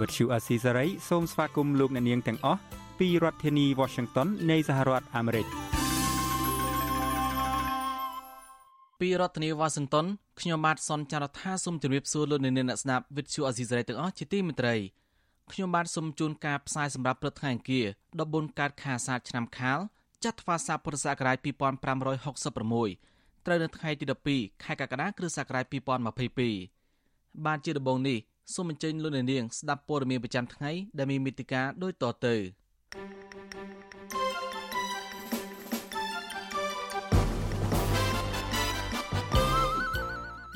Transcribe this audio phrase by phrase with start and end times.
[0.00, 2.60] វត្តឈូអាស៊ីសេរីសូមស្វាគមន៍លោកអ្នកនាងទាំងអស់
[2.98, 5.46] ពីរដ្ឋធានី Washington នៃសហរដ្ឋអាមេរិក
[9.00, 10.06] ពីរដ្ឋធានីវ៉ាស៊ីនតោន
[10.40, 14.74] ខ្ញុំបាទសនចាររថាសូមជម្រាបសួរលោកអ្នកនាងអ្នកស្ដាប់វិទ្យុអេស៊ីសរ៉ៃទាំងអស់ជាទីមេត្រី
[15.52, 17.86] ខ្ញុំបាទសូមជូនការផ្សាយសម្រាប់ព្រឹកថ្ងៃអង្គារ
[18.22, 19.78] 14កើតខែអាសាឍឆ្នាំខាល
[20.24, 24.04] ចត្វាស័កពុរសករាជ2566ត្រូវនៅថ្ងៃទី
[24.34, 25.64] 12ខែកក្កដាគ្រិស្តសករាជ
[26.74, 28.18] 2022បានជាដំបូងនេះ
[28.54, 32.34] សូមអញ្ជើញលោកអ្នកនាងស្ដាប់ព័ត៌មានប្រចាំថ្ងៃដែលមានមេតិការដូចតទៅ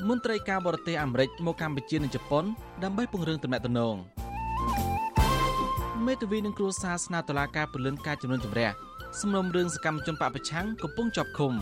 [0.09, 2.43] មន្ត្រីការបរទេសអាមេរិកមកកម្ពុជានិងជប៉ុន
[2.83, 3.95] ដើម្បីពង្រឹងទំនាក់ទំនង
[6.05, 8.69] មេធាវីនឹងគ្រួសារស្នើតុលាការពលិនការចំនួនចម្រះ
[9.19, 11.53] សំណុំរឿងសកម្មជនបពប្រឆាំងកំពុងជាប់ឃុំ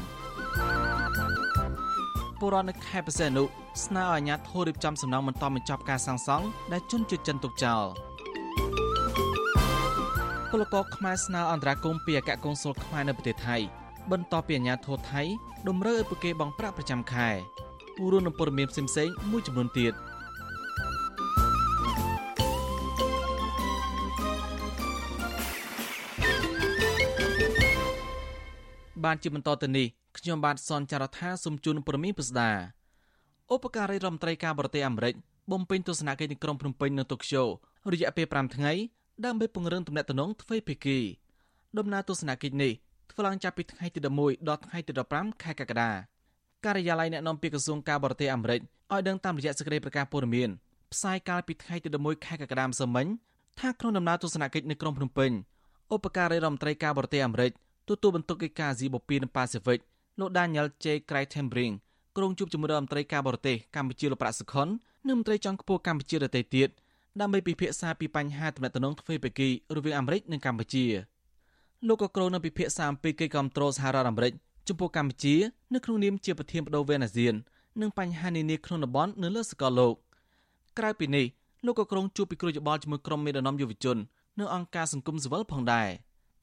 [2.41, 3.43] ពលរដ្ឋនៅខេត្តបរសេនុ
[3.85, 7.83] ស្នើឲ្យអាជ្ញាធររៀបចំសំណងបន្តបញ្ចប់ការសាងសង់ដែលជន់ជិតចិនទុកចោល
[10.51, 13.57] ពលករខ្មែរស្នើអន្តរាគមន៍ពីអគ្គកុងស៊ុលខ្មែរនៅប្រទេសថៃ
[14.11, 15.21] បន្ទាប់ពីអាជ្ញាធរថៃ
[15.67, 17.29] តម្រូវឲ្យពួកគេបង់ប្រាក់ប្រចាំខែ
[18.11, 19.93] រួមនឹងព័ត៌មានផ្សេងៗមួយចំនួនទៀត
[29.05, 32.51] បានជាបន្តទៅនេះខ្ញុំបាទសនចាររថាសូមជូនព័ត៌មានពិស្ដា
[33.53, 35.13] ឧបការីរដ្ឋមន្ត្រីការបរទេសអាមេរិក
[35.51, 37.43] បំពេញទស្សនកិច្ចនៅក្រុងភ្នំពេញនៅតូក្យូ
[37.91, 38.71] រយៈពេល5ថ្ងៃ
[39.25, 40.97] ដើម្បីពង្រឹងទំនាក់ទំនងទ្វេភាគី
[41.77, 42.71] ដំណើរទស្សនកិច្ចនេះ
[43.11, 45.91] ធ្វើឡើងចាប់ពីថ្ងៃទី11ដល់ថ្ងៃទី15ខែកក្កដា
[46.65, 50.49] ការិយាល័យអ្នកនាំពាក្យក្រសួងការបរទេសអាមេរិកឲ្យដឹងតាមរយៈសេចក្តីប្រកាសព័ត៌មាន
[50.93, 53.07] ផ្សាយកាលពីថ្ងៃទី11ខែកក្កដាម្សិលមិញ
[53.59, 55.31] ថាក្នុងដំណើរទស្សនកិច្ចនៅក្រុងភ្នំពេញ
[55.93, 57.51] ឧបការីរដ្ឋមន្ត្រីការបរទេសអាមេរិក
[57.87, 59.79] ទទួលបន្ទុកកិច្ចការអាស៊ីបូព៌ានិងប៉ាស៊ីហ្វិក
[60.19, 60.85] លោក Daniel J.
[61.09, 61.73] Craig-Thembring
[62.17, 64.67] ក្រុងជួបជាមួយរដ្ឋមន្ត្រីការបរទេសកម្ពុជាលោកប្រាក់សុខុន
[65.07, 66.69] និងមន្ត្រីចុងខ្ពស់កម្ពុជាដទៃទៀត
[67.21, 70.85] ដើម្បីពិភាក្សាពីបញ្ហាទំនាក់ទំនងទ្វេភាគីរវាងអាមេរិកនិងកម្ពុជា
[71.87, 74.33] លោកក៏គ្រងនឹងពិភាក្សាអំពីកិច្ចគាំទ្រសហរដ្ឋអាមេរិក
[74.67, 75.35] ចំពោះកម្ពុជា
[75.73, 77.33] នៅក្នុងនាមជាប្រធានបដូវវេនអាស៊ាន
[77.81, 79.95] និងបញ្ហានានាក្នុងតំបន់នៅលើសកលលោក
[80.77, 81.25] ក្រៅពីនេះ
[81.65, 83.97] លោកក៏គ្រងជួបពិគ្រោះយោបល់ជាមួយក្រុមមេដឹកនាំយុវជន
[84.39, 85.89] និងអង្គការសង្គមស៊ីវិលផងដែរ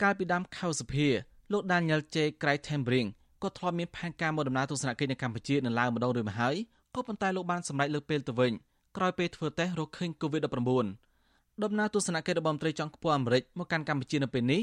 [0.03, 1.07] កាលពីដើមខែសភា
[1.53, 2.17] លោក Daniel J.
[2.41, 3.09] Craig-Thembring
[3.43, 6.57] ក៏ធ្លាប់មានផែនការមកដំណើរទស្សនកិច្ចនៅកម្ពុជានៅឡើយម្ដងរួចមកហើយ
[6.95, 8.53] ក៏ប៉ុន្តែលោកបានសម្រេចលើកពេលទៅវិញ
[8.97, 10.87] ក្រោយពេលធ្វើតេស្តរកឃើញ COVID-19
[11.65, 14.61] ដំណើរទស្សនកិច្ចរបស់មន្ត្រីជាន់ខ្ពស់អាមេរិកមកកាន់កម្ពុជានៅពេលនេះ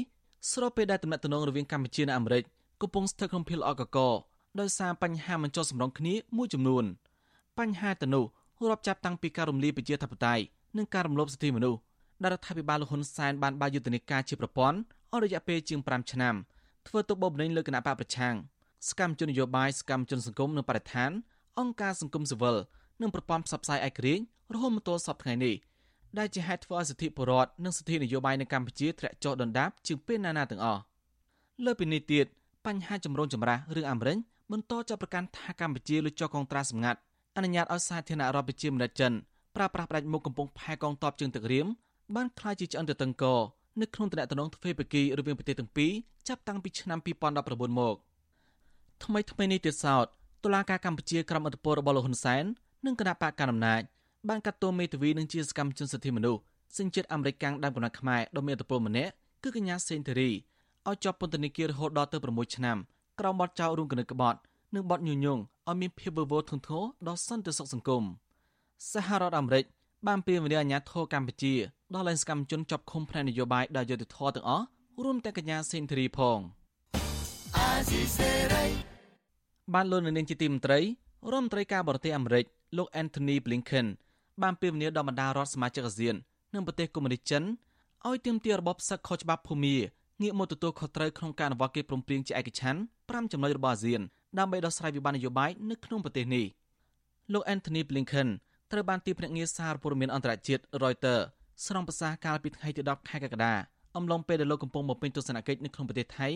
[0.52, 2.42] ស្របពេលដែលទំនាក់ទំនងរវាងកម្ពុជានិងអាមេរិក
[2.82, 3.98] កំពុងស្ថិតក្នុងភាពល្អកក
[4.60, 6.84] ដោយសារបញ្ហាមិនចុះសម្រុងគ្នាមួយចំនួន
[7.58, 8.24] បញ្ហាទៅនោះ
[8.70, 10.42] រាប់ចាប់តាំងពីការរំលាយប្រជាធិបតេយ្យ
[10.76, 11.80] និងការរំលោភសិទ្ធិមនុស្ស
[12.22, 14.78] ដែលរដ្ឋាភិបាលលហ៊ុនសែនបានបើកយុទ្ធនាការជាប្រព័ន្ធ
[15.12, 16.34] អស់រយៈពេលជាង5ឆ្នាំ
[16.88, 18.34] ធ្វើទុកបុកម្នេញលើគណៈបកប្រឆាំង
[18.88, 21.10] សកម្មជននយោបាយសកម្មជនសង្គមនិងបរិស្ថាន
[21.58, 22.56] អង្គការសង្គមស៊ីវិល
[23.02, 24.22] និងប្រព័ន្ធផ្សព្វផ្សាយឯករាជ្យ
[24.54, 25.54] រហូតមកទល់សពថ្ងៃនេះ
[26.18, 30.80] ដែលជាហេតុធ្វើឲ្យសិទ្ធិពលរដ្ឋនិងសិទ្ធិនយោបាយនៅកម្ពុជាធ្លាក់ចុះដុនដាបជាងពេលណាណាទាំងអស់
[31.64, 32.26] លើពីនេះទៀត
[32.66, 34.18] បញ្ហាចម្រូងចម្រាសរឿងអាមេរិក
[34.52, 36.98] បន្តចាប់ប្រកាន់ថាកម្ពុជាលុចចុះកងត្រាសម្ងាត់
[37.36, 39.12] អនុញ្ញាតឲ្យសាធារណរដ្ឋប្រជាមានិតចិន
[39.56, 41.66] ប្រើប្រាស់ផ្ដាច់មុខកំពុងផែកងទ័ពជើងទឹករៀម
[42.14, 43.24] បានក្លាយជាឆ្អឹងទៅតឹងក
[43.80, 45.92] នៅក្នុងតំណែងទ្វេភាគីរវាងប្រទេសទាំងពីរ
[46.28, 46.98] ចាប់តាំងពីឆ្នាំ
[47.38, 47.96] 2019មក
[49.04, 50.06] ថ្មីថ្មីនេះទៀតសោត
[50.44, 52.44] តុលាការកម្ពុជាក្រមអធិបតេយ្យរបស់លោកហ៊ុនសែន
[52.86, 53.82] និងគណៈបកកណ្ដាលអំណាច
[54.28, 56.40] បានកាត់ទោសមេធាវីនិងជាសកម្មជនសិទ្ធិមនុស្ស
[56.78, 59.10] សញ្ជាតិអាមេរិកកាំងដើមកំណត់ខ្មែរដ៏មានឥទ្ធិពលម្នាក់
[59.42, 60.30] គឺកញ្ញាសេនធេរី
[60.88, 62.78] ឲ្យជាប់ពន្ធនាគាររហូតដល់ទៅ6ឆ្នាំ
[63.20, 64.38] ក្រោមបទចោទរួមគំនិតក្បត់
[64.74, 68.04] និងបទញុះញង់ឲ្យមានភាពវឹកវរធ្ងន់ធ្ងរដល់សន្តិសុខសង្គម
[68.92, 69.64] សហរដ្ឋអាមេរិក
[70.06, 71.54] បានពៀវនាអាញាធរកម្ពុជា
[71.94, 74.64] ដល់លែងសកម្មជនជាប់ឃុំផ្នែកនយោបាយដោយយុត្តិធម៌ទាំងអស់
[75.04, 76.38] រួមទាំងកញ្ញាសេនធរីផង
[79.74, 80.84] បានលោកនាងជាទីមន្ត្រីរ
[81.32, 82.44] ដ្ឋមន្ត្រីការបរទេសអាមេរិក
[82.76, 83.86] លោក Anthony Blinken
[84.42, 86.14] បានពៀវនាដល់បណ្ដារដ្ឋសមាជិកអាស៊ាន
[86.54, 87.42] និងប្រទេសកុម្មុយនីសចិន
[88.08, 89.76] ឲ្យទាមទាររបបសឹកខុសច្បាប់ភូមា
[90.22, 94.00] ងាកមកទទួលខុសត្រូវក្នុងការអនុវត្តកិច្ចព្រមព្រៀងជាឯកច្ឆ័ន្ទ5ចំណុចរបស់អាស៊ាន
[94.38, 96.46] ដើម្បីដោះស្រាយវិបត្តិនយោបាយនៅក្នុងប្រទេសនេះ
[97.32, 98.28] លោក Anthony Blinken
[98.72, 101.22] ត្រូវបានទីភ្នាក់ងារសារព័ត៌មានអន្តរជាតិ Reuters
[101.64, 103.54] ស្រង់ប្រសាសន៍កាលពីថ្ងៃទី10ខែកក្កដា
[103.96, 106.28] អំឡុងពេលដែលលោកកំពុងបំពេញទស្សនកិច្ចនៅក្នុងប្រទេសថៃ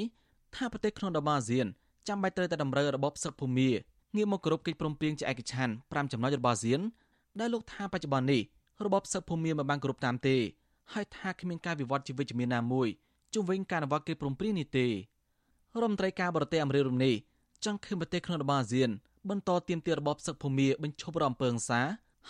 [0.56, 1.66] ថាប្រទេសក្នុងតំបន់អាស៊ាន
[2.08, 3.70] ចាំបាច់ត្រូវតែតម្រូវរបបសឹកភូមា
[4.16, 6.80] ងាកមកគោរពកិច្ចព្រមព្រៀងជាឯកច្ឆ័ន្ទ5ចំណុចរបស់អាស៊ាន
[7.40, 8.42] ដែលលោកថាបច្ចុប្បន្ននេះ
[8.84, 10.36] របបសឹកភូមាមិនបានគោរពតាមទេ
[10.92, 12.88] ហើយថាគ្មានការវិវត្តជាវិជ្ជមានណាមួយ
[13.34, 14.90] ជុំវិញការអនុវត្តកិច្ចព្រមព្រៀងនេះទេរ
[15.76, 17.14] ដ្ឋមន្ត្រីការបរទេសអាមេរិករំនេះ
[17.64, 18.90] ចង់ឃើញប្រទេសក្នុងតំបន់អាស៊ាន
[19.30, 21.80] បន្តទាមទាររបបសឹកភូមិបញ្ឈប់រំពើហិង្សា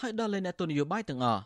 [0.01, 1.43] ហើយដល់លែងអ្នកទស្សនយោបាយទាំងអស់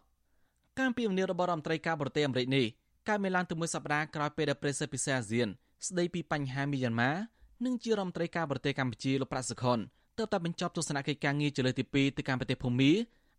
[0.81, 2.67] ការពីវនីរបស់រដ្ឋមន្ត្រីការបរទេសអាមេរិកនេះ
[3.09, 5.49] កើតមានឡើងទៅមួយសប្តាហ៍ក្រោយពេលដែលប្រេសិតពិសេសអាស៊ាន
[5.87, 7.11] ស្ដីពីបញ្ហាមីយ៉ាន់ម៉ា
[7.65, 9.79] និងជារដ្ឋមន្ត្រីការបរទេសកម្ពុជាលោកប្រាក់សុខុន
[10.19, 12.93] ទើបតែបញ្ចប់ទស្សនកិច្ចការងារជាលើកទី2ទៅកាន់ប្រទេសភូមា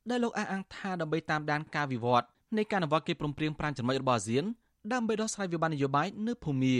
[0.10, 2.28] ដែលលោកអះអាងថាដើម្បីតាមដានការវិវត្ត
[2.58, 4.44] នៃការអនុវត្តកិច្ចព្រមព្រៀង5ចំណុចរបស់អាស៊ាន
[4.94, 6.78] ដើម្បីដោះស្រាយវិបត្តិនយោបាយនៅភូមា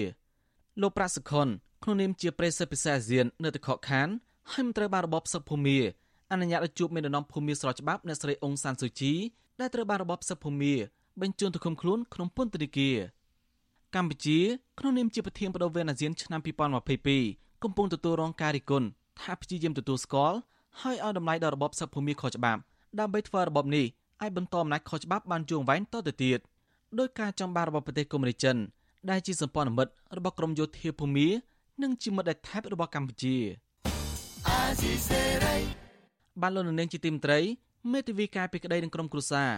[0.82, 1.48] លោកប្រាក់សុខុន
[1.84, 4.08] ក្នុងនាមជាប្រេសិតពិសេសអាស៊ាននៅទឹកខកខាន
[4.52, 5.78] ហើយមិនត្រូវបានរបបសឹកភូមា
[6.32, 9.14] អនុញ្ញាតឲ្យជួបមេដឹកនាំភូមាស្របច្បាប់អ្នកស្រីអ៊ុងសានស៊ូជី
[9.60, 10.74] ដែលត្រូវបានរបបសឹកភូមា
[11.22, 12.98] បញ្ជូនទៅឃុំខ្លួនក្នុងពន្ធនាគារ
[13.96, 14.40] កម្ពុជា
[14.80, 16.42] ក្នុងនាមជាប្រធានបដូវវេនអាស៊ានឆ្នាំ
[17.02, 18.88] 2022កំពុងទទួលរងការរិះគន់
[19.22, 20.38] ថាព្យាយាមទទួលស្គាល់
[20.82, 22.62] ហើយឲ្យតម្លៃដល់របបសឹកភូមិខុសច្បាប់
[23.00, 23.86] ដើម្បីធ្វើរបបនេះ
[24.22, 26.40] ឲ្យបន្តអំណាចខុសច្បាប់បានយូរអង្វែងតទៅទៀត
[27.00, 28.58] ដោយការចង់បានរបស់ប្រទេសកុម្មុយនីចិន
[29.10, 31.28] ដែលជាសម្ព័ន្ធមិត្តរបស់ក្រមយោធាភូមិ
[31.82, 33.36] និងជាមិត្តដែលថែបរបស់កម្ពុជា
[36.42, 37.40] បានលោកនាងជាទីមត្រី
[37.92, 39.52] មេធាវីការពីក្តីនឹងក្រមគ្រួសារ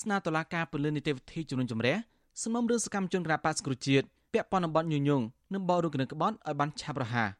[0.00, 1.96] ស្នើតុលាការពលិនីតិវិធីជំនុំជម្រះ
[2.42, 5.22] សំណុំរឿងសកម្មជនគណបកសង្គ្រោះជាតិពាក់ព័ន្ធនឹងបទញុយញង
[5.54, 7.30] និងបោរុកនឹងក្បត់ឲ្យបានឆាប់រហ័ស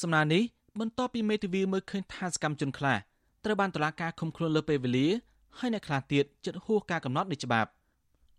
[0.00, 0.42] សំណើនេះ
[0.80, 2.96] បន្ទាប់ពីមេធាវីមើលឃើញថាសកម្មជនខ្លះ
[3.44, 5.08] ត្រូវបានតុលាការឃុំខ្លួនលើពេលវេលា
[5.58, 7.70] ហើយអ្នកខ្លះទៀតចិត្តហួសការកំណត់នៃច្បាប់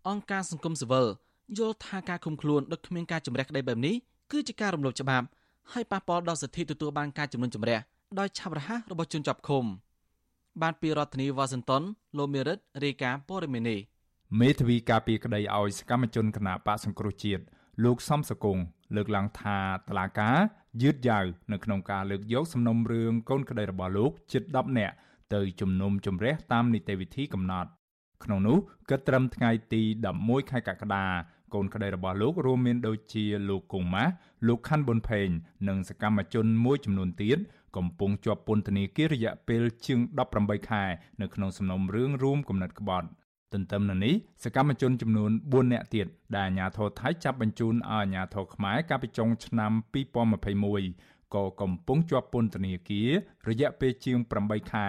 [0.08, 1.06] អង្គការសង្គមស៊ីវិល
[1.58, 3.94] យល់ថាការឃុំខ្លួនដោយគ្មានការជំរះក្តីបែបនេះ
[4.32, 5.26] គឺជាការរំលោភច្បាប់
[5.72, 7.78] ហើយប៉ះពាល់ដល់សិទ្ធិទទួលបានការជំនុំជម្រះ
[8.18, 9.64] ដោយឆាប់រហ័សរបស់ជនជាប់ឃុំ
[10.62, 11.82] បានពីរដ្ឋធានីវ៉ាស៊ីនតោន
[12.16, 13.80] លោកមេរិតរាយការណ៍ព័ត៌មាននេះ
[14.40, 17.42] មេធាវីការពីក្តីឲ្យសកម្មជនគណៈបកសង្គ្រោះជាតិ
[17.84, 18.58] លោកសំសកុង
[18.96, 19.58] លើកឡើងថា
[19.88, 20.36] តឡាការ
[20.82, 24.94] យឺតយ៉ាវនៅក្នុងការលើកយកសំណុំរឿងកូនក្តីរបស់លោកជិត10នាក់
[25.34, 27.70] ទៅជំនុំជម្រះតាមនីតិវិធីកំណត់
[28.24, 28.58] ក្នុងនោះ
[28.90, 29.82] គិតត្រឹមថ្ងៃទី
[30.16, 31.04] 11ខែកក្កដា
[31.54, 34.12] កូនក្តីរបស់លោករួមមានដូចជាលោកកុងម៉ាស់
[34.48, 35.28] លោកខាន់ប៊ុនផេង
[35.68, 37.38] និងសកម្មជនមួយចំនួនទៀត
[37.76, 39.98] កំពុងជាប់ពន្ធនាគាររយៈពេលជាង
[40.34, 40.84] 18ខែ
[41.20, 43.08] នៅក្នុងសំណុំរឿងរួមគំនិតក្បត់
[43.52, 44.14] ទន្ទឹមនឹងនេះ
[44.44, 49.72] សកម្មជនចំនួន4នាក់ទៀតដែលអាជ្ញាធរថៃចាប់បញ្ជូនឲ្យអាជ្ញាធរខ្មែរកាលពីចុងឆ្នាំ
[50.52, 53.10] 2021ក៏កំពុងជាប់ពន្ធនាគារ
[53.48, 54.88] រយៈពេលជាង8ខែ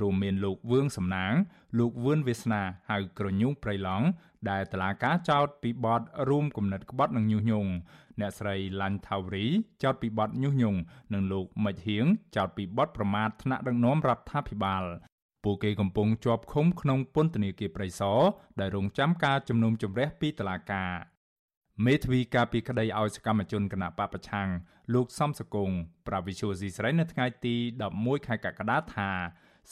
[0.00, 1.32] រួមមានលោកវឿងសំណាង
[1.78, 4.06] លោកវឿនវាសនាហៅក្រញូងប្រៃឡង់
[4.50, 7.70] ដែលតឡាការចោតពីបទរួមគំនិតក្បត់និងញុះញង់
[8.20, 9.46] អ្នកស្រីឡាញ់ថាវរី
[9.82, 10.78] ចោតពីបទញុះញង់
[11.12, 12.06] និងលោកមិចហៀង
[12.36, 14.84] ចោតពីបទប្រមាថថ្នាក់ដឹកនាំរដ្ឋាភិបាល
[15.44, 18.20] ពួកគេកំពុងជាប់ឃុំក្នុងពន្ធនាគារព្រៃសរ
[18.60, 20.92] ដែលរងចាំការជំនុំជម្រះពីតុលាការ
[21.86, 24.48] មេធាវីការពីក្តីឲ្យសកម្មជនគណៈបពប្រឆាំង
[24.94, 25.70] លោកសំសកុង
[26.06, 27.54] ប្រាវិសុយស៊ីស្រីនៅថ្ងៃទី
[27.90, 29.10] 11ខែកក្កដាថា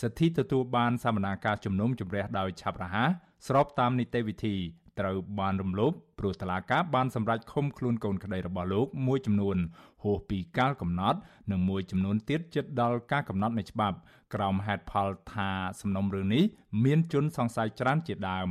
[0.00, 3.11] សិទ្ធិទទួលបានសកម្មភាពជំនុំជម្រះដោយឆាប់រហ័ស
[3.47, 4.56] ស្របតាមនីតិវិធី
[5.00, 9.56] ត្រូវបានរំលោភព្រោះតឡាកាបានសម្រេចឃុំខ្លួនកូនក្តីរបស់លោកមួយចំនួន
[10.03, 11.19] ហួសពីកាលកំណត់
[11.50, 13.97] និងមួយចំនួនទៀតជិតដល់ការកំណត់នៃច្បាប់
[14.35, 15.50] ក្រោមហេតុផលថា
[15.81, 16.45] សំណុំរឿងនេះ
[16.85, 18.50] មានជនសង្ស័យច្រើនជាដើម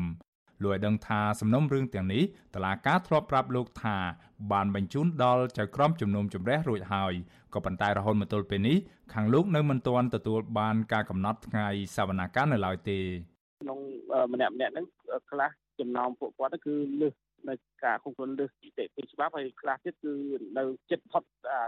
[0.64, 2.24] លោកឲ្យដឹងថាសំណុំរឿងទាំងនេះ
[2.56, 3.98] តឡាកាធ្លាប់ប្រាប់លោកថា
[4.52, 7.14] បានបញ្ជូនដល់ចៅក្រមជំនុំជម្រះរួចហើយ
[7.54, 8.78] ក៏ប៉ុន្តែរហូតមកទល់ពេលនេះ
[9.14, 13.00] ខាងលោកនៅមិនទាន់ទទួលបានការកំណត់ថ្ងៃសវនកម្មនៅឡើយទេ
[13.62, 13.80] ក្នុង
[14.34, 14.86] ម្នាក់ម្នាក់ហ្នឹង
[15.30, 15.50] ខ្លះ
[15.80, 17.14] ចំណោមពួកគាត់គឺលើស
[17.50, 17.56] នៅ
[17.86, 20.14] ការគុំខ្លួនលើសនីតិវិធីច្បាប់ហើយខ្លះទៀតគឺ
[20.58, 21.24] នៅចិត្តផុត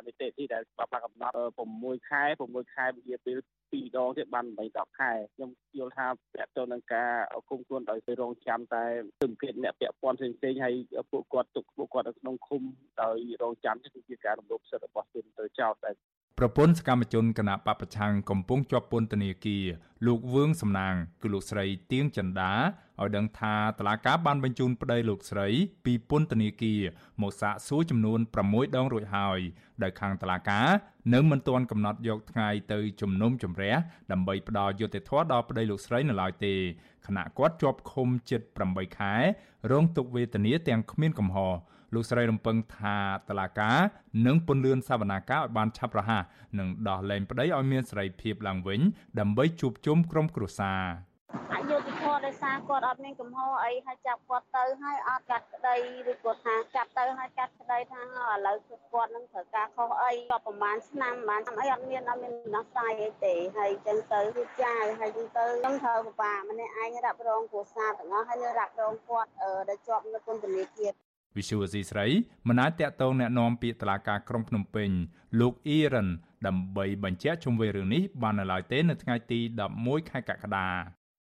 [0.06, 1.36] នីតិវិធីដែលច្បាប់បានកំណត់
[1.72, 3.38] 6ខែ6ខែវិជាពេល
[3.72, 7.12] 2ដងទៀតបាន8 10ខែខ្ញុំយល់ថាពាក់ទងនឹងការ
[7.50, 8.84] គុំខ្លួនដោយទៅរងចាំតែ
[9.22, 10.76] ទិដ្ឋភាពអ្នកពាក់ព័ន្ធផ្សេងៗហើយ
[11.12, 12.62] ពួកគាត់ទុកពួកគាត់នៅក្នុងឃុំ
[13.02, 15.92] ដោយរងចាំគឺជាការរំលោភសិទ្ធិរបស់ជនទៅចោតតែ
[16.40, 19.66] ប្រពន្ធសកម្មជនគណៈបពប្រឆាំងកំពុងជាប់ពន្ធនាគារ
[20.06, 22.54] លោកវឿងសំណាង គឺលោកស្រីទៀងចិន្តា
[23.02, 25.48] ឲ្យដឹងថាតឡាកាបានបញ្ជូនប្តីលោកស្រី
[25.86, 26.82] ពីពន្ធនាគារ
[27.22, 29.40] មកសាកសួរចំនួន6ដងរួចហើយ
[29.84, 30.62] ដោយខាងតឡាកា
[31.14, 33.76] នៅមិនទាន់កំណត់យកថ្ងៃទៅជំនុំជម្រះ
[34.12, 36.56] ដើម្បីផ្ដល់យុត្តិធម៌ដល់ប្តីលោកស្រីនៅឡើយទេ
[37.08, 39.16] ខណៈគាត់ជាប់ឃុំជិត8ខែ
[39.72, 41.54] រងទុក្ខវេទនាទាំងគ្មានកំហុស
[41.94, 42.98] លោកស្រីរំពឹងថា
[43.30, 43.72] តឡាកា
[44.26, 46.24] នឹងពន្លឿនសវនាការឲ្យបានឆាប់រហ័ស
[46.60, 48.80] និងដោះលែងប្តីឲ្យមានសេរីភាពឡើងវិញ
[49.20, 50.84] ដើម្បីជួបជុំក្រុមគ្រួសារ
[51.54, 55.76] អយុធធម៌ដោយសារគាត់អត់មានកំហុសអីហើយចាប់គាត់ទៅហើយអត់កាត់ក្តី
[56.12, 58.58] ឬគាត់ថាចាប់ទៅហើយកាត់ក្តីថាឥឡូវ
[58.94, 69.30] គាត់នឹងត្រូវការខុសអីក៏ប្រហែលឆ្នាំបានអីអត់មានអត់មានដោះស្រាយអីទេហើយចឹងទៅគឺចាហើយចឹងទៅខ្ញុំត្រូវពិបាកម្នាក់ឯងរ៉ាប់រងគ្រួសារទាំងអស់ហើយនៅរ៉ាប់រងគាត់
[69.70, 70.92] ដែលជាប់នៅពន្ធនាគារ
[71.37, 72.07] វិសុវអសីស្រី
[72.49, 74.91] មិនអាចតាក់ទងแนะនាំពាក្យតឡាការក្រុងភ្នំពេញ
[75.41, 76.09] លោកអ៊ីរ៉ាន
[76.47, 79.41] ដើម្បីបញ្ជាក់ជុំវិញរឿងនេះបាននៅឡើយទេនៅថ្ងៃទី
[79.77, 80.69] 11ខែកក្កដា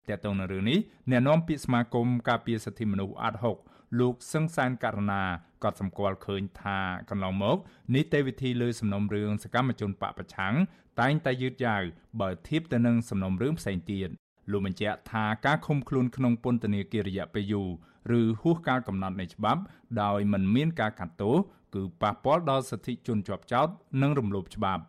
[0.09, 3.57] តើតើនៅរឿងនេះអ្នកនាំពាក្យសមាគមការពារសិទ្ធិមនុស្សអាត់ហុក
[3.99, 5.23] លោកសឹងសានករណា
[5.63, 6.77] ក៏សម្គាល់ឃើញថា
[7.09, 7.57] កន្លងមក
[7.93, 10.53] នីតិវិធីលើសំណុំរឿងសកម្មជនបពប្រឆាំង
[10.99, 11.83] តែងតែយឺតយ៉ាវ
[12.21, 14.09] បើធៀបទៅនឹងសំណុំរឿងផ្សេងទៀត
[14.51, 17.69] លោកបញ្ជាក់ថាការឃុំខ្លួនក្នុងពន្ធនាគាររយៈពេលយូរ
[18.18, 19.60] ឬហួសកាលកំណត់នៃច្បាប់
[20.02, 21.36] ដោយមិនមានការកាត់ទោស
[21.74, 23.68] គឺប៉ះពាល់ដល់សិទ្ធិជនជាប់ចោត
[24.02, 24.82] និងរំលោភច្បាប់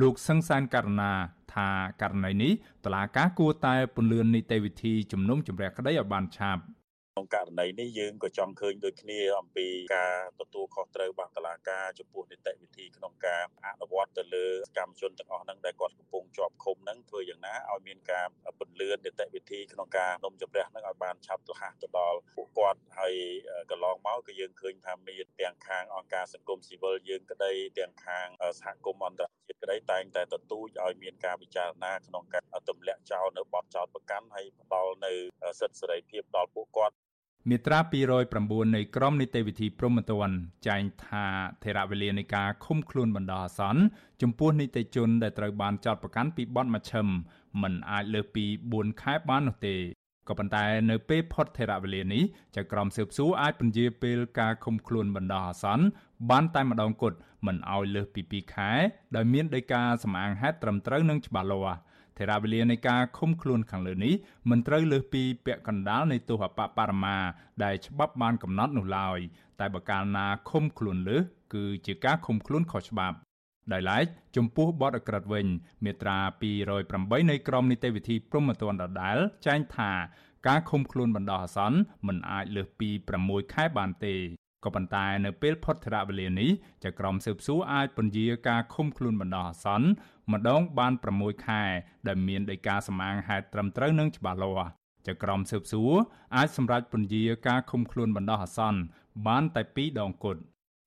[0.00, 1.12] លោកសង្សានករណា
[1.54, 1.68] ថា
[2.02, 2.52] ករណីនេះ
[2.84, 18.26] តឡាការគួរតែពន្លឿននីតិវិធីជំនុំជម្រះក្តីឲ្យបានឆាប់ក្នុងករណីនេះយើងក៏ចង់ឃើញដូចគ្នាអំពីការទទួលខុសត្រូវរបស់តុលាការចំពោះនីតិវិធីក្នុងការអនុវត្តទៅលើសកម្មជនទាំងអស់ហ្នឹងដែលគាត់កំពុងជាប់ឃុំហ្នឹងធ្វើយ៉ាងណាឲ្យមានការ
[18.58, 23.14] ពន្លឿននីតិវិធីក្នុងការនំជម្រះហ្នឹងឲ្យបានឆាប់រហ័សទៅដល់ពួកគាត់ហើយ
[23.70, 28.26] កន្លងមកក៏យើងឃើញថាមានទាំងខាងអង្គការសង្គមស៊ីវិលយើងក្តីទាំងខាង
[28.60, 35.12] សហគមន៍អន្តរជាតិក្តីតែងតែទទូចឲ្យមានការពិចារណាក្នុងការទម្លាក់ចោលនៅបទចោលប្រកាន់ហើយផ្ដល់នៅ
[35.60, 36.96] សិទ្ធិសេរីភាពដល់ពួកគាត់
[37.50, 37.78] មាត្រា
[38.26, 40.36] 209នៃក្រមនីតិវិធីព្រហ្មទណ្ឌ
[40.68, 41.24] ចែងថា
[41.62, 43.82] ថេរវេលានៃការឃុំខ្លួនបណ្ដោះអាសន្ន
[44.22, 47.06] ចំពោះនីតិជនដែលត្រូវបានចោទប្រកាន់ពីបទមជ្ឈិម
[47.62, 49.76] មិនអាចលើសពី4ខែបាននោះទេ
[50.28, 52.22] ក៏ប៉ុន្តែនៅពេលផុតថេរវេលានេះ
[52.56, 55.84] ចៅក្រមស៊ើបសួរអាចពន្យាពេលការឃុំខ្លួនបណ្ដោះអាសន្ន
[56.30, 58.70] បានតែម្ដងគត់មិនឲ្យលើសពី2ខែ
[59.16, 61.78] ដោយមានដីកាសម្អាងហេតុត្រឹមត្រូវនិងច្បាស់លាស់
[62.18, 64.14] ថេរវេលានៃការឃុំខ្លួនខាងលើនេះ
[64.50, 67.16] មិនត្រូវលើសពីពាក់កណ្ដាលនៃទោសអបបរមា
[67.64, 69.18] ដែលច្បាប់បានកំណត់នោះឡើយ
[69.60, 71.22] តែបើកាលណាឃុំខ្លួនលើស
[71.54, 73.16] គឺជាការឃុំខ្លួនខុសច្បាប់
[73.72, 74.04] ដោយឡែក
[74.36, 75.46] ចំពោះបទអក្រិតវិញ
[75.84, 76.18] មាត្រា
[76.74, 79.92] 208នៃក្រមនីតិវិធីព្រហ្មទណ្ឌដដែលចែងថា
[80.46, 82.88] ការឃុំខ្លួនបណ្ដោះអាសន្នមិនអាចលើសពី
[83.22, 84.14] 6ខែបានទេ
[84.66, 86.50] ក៏ប៉ុន្តែនៅពេលផុតធរវេលានេះ
[86.84, 89.88] ចៅក្រមស៊ើបសួរអាចពន្យាការឃុំខ្លួនបណ្ដោះអាសន្ន
[90.32, 91.62] ម្ដងបាន6ខែ
[92.06, 94.70] ដែលមានដីកាសម្អាងហេតុត្រឹមត្រូវនិងច្បាស់លាស់
[95.06, 95.92] ចៅក្រមស៊ើបសួរ
[96.36, 98.80] អាចសម្រេចពន្យាការឃុំខ្លួនបណ្ដោះអាសន្ន
[99.26, 100.40] បានតែ2ដងគត់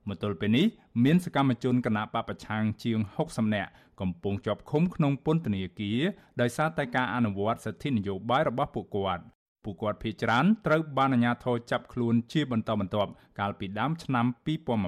[0.08, 0.66] មកទល់ពេលនេះ
[1.04, 3.72] មានសកម្មជនគណៈបពប្រឆាំងជាង60នាក់
[4.02, 6.00] កំពុងជាប់ឃុំក្នុងពន្ធនាគារ
[6.42, 9.24] ដោយសារតែការអនុវត្តសិទ្ធិនយោបាយរបស់ពួកគាត់
[9.64, 14.26] ពួកគាត់ភ័យច្រានត្រូវបានអាជ្ញាធរចាប់ខ្លួនជាបន្តបន្ទាប់កាលពីដើមឆ្នាំ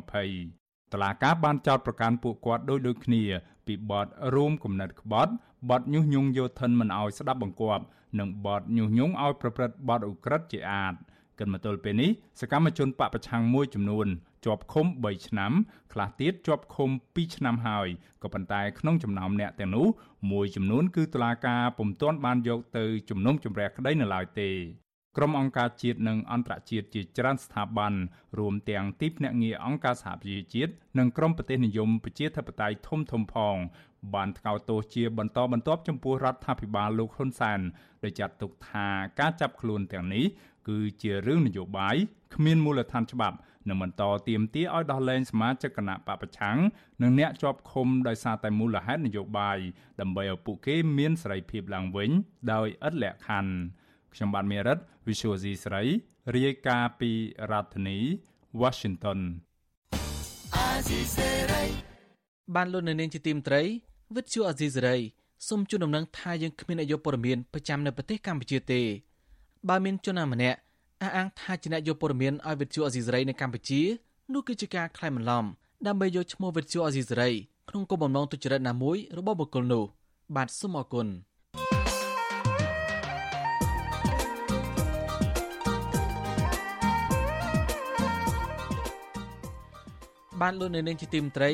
[0.09, 3.23] 2020តឡាកាបានចោទប្រកាន់ពួកគាត់ដោយដូចគ្នា
[3.67, 5.31] ពីបទរួមគំនិតក្បត់
[5.69, 7.83] បទញុះញង់យោធិនមិនអោយស្ដាប់បង្គាប់
[8.19, 10.93] និងបទញុះញង់ឲ្យប្រព្រឹត្តបទឧក្រិដ្ឋជាអាត
[11.39, 12.09] កិនមកទល់ពេលនេះ
[12.39, 14.07] សកម្មជនបពប្រឆាំងមួយចំនួន
[14.45, 15.51] ជាប់ឃុំ3ឆ្នាំ
[15.93, 17.87] ខ្លះទៀតជាប់ឃុំ2ឆ្នាំហើយ
[18.23, 19.87] ក៏ប៉ុន្តែក្នុងចំណោមអ្នកទាំងនោះ
[20.31, 24.51] មួយចំនួនគឺតុលាការពុំទាន់បានយកទៅជំនុំជម្រះក្តីនៅឡើយទេ
[25.17, 27.93] ក្រុមអង្គការជាតិនិងអន្តរជាតិជាច្រើនស្ថាប័ន
[28.39, 33.55] រួមទាំងទីភ្នាក់ងារអង្គការសហប្រជាជាតិនិងក្រុមប្រទេសនិយមប្រជាធិបតេយ្យធំធំផង
[34.13, 37.59] បានថ្កោលទោសជាបន្តបន្ទាប់ចំពោះរដ្ឋាភិបាលលោកហ៊ុនសែន
[38.03, 38.87] ដោយចាត់ទុកថា
[39.19, 40.25] ការចាប់ខ្លួនទាំងនេះ
[40.67, 41.95] គឺជារឿងនយោបាយ
[42.35, 43.37] គ្មានមូលដ្ឋានច្បាប់
[43.67, 46.57] និងបន្តទៀមទាឲ្យដោះលែងសមាជិកគណៈបពប្រឆាំង
[47.01, 49.57] និងអ្នកជាប់ឃុំដោយសារតែមូលហេតុនយោបាយ
[50.01, 52.09] ដើម្បីឲ្យពួកគេមានសេរីភាពឡើងវិញ
[52.53, 53.53] ដោយឥតលក្ខខណ្ឌ
[54.13, 54.77] ខ្ញុំបាទមេរិត
[55.07, 55.83] Visual C ស្រី
[56.35, 57.11] រាយការណ៍ពី
[57.51, 57.97] រដ្ឋធានី
[58.61, 59.19] Washington
[62.55, 63.61] បានលោកនៅនាងជាទីមត្រី
[64.15, 64.97] វិទ្យុអាស៊ីសេរី
[65.47, 68.81] សូមជូនដំណឹងថាយើងគ្មានអាយុព័ត៌មានប្រចាំនៅប្រទេសកម្ពុជាទេ
[69.69, 70.59] បើមានជនណាម្នាក់
[71.01, 73.81] អះអាងថាជាអ្នកយកព័ត៌មានឲ្យវិទ្យុអាស៊ីសេរីនៅកម្ពុជា
[74.33, 75.45] នោះគឺជាការក្លែងបន្លំ
[75.87, 77.29] ដើម្បីយកឈ្មោះវិទ្យុអាស៊ីសេរី
[77.69, 79.83] ក្នុងគោលបំណងទុច្ចរិតណាមួយរបស់បុគ្គលនោះ
[80.35, 81.07] បាទសូមអរគុណ
[90.41, 91.51] បានលោកនៅនាងជាទីមត្រី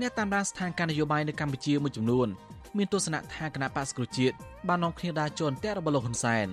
[0.00, 2.28] អ្នកតាមដានស្ថានភាពនយោបាយនៅកម្ពុជាមួយចំនួន
[2.76, 4.36] មានទស្សនៈថាគណៈបក្សប្រជាជាតិ
[4.68, 6.46] បាននាំគ្នាដើរជន់តែរបស់លោកហ៊ុនសែន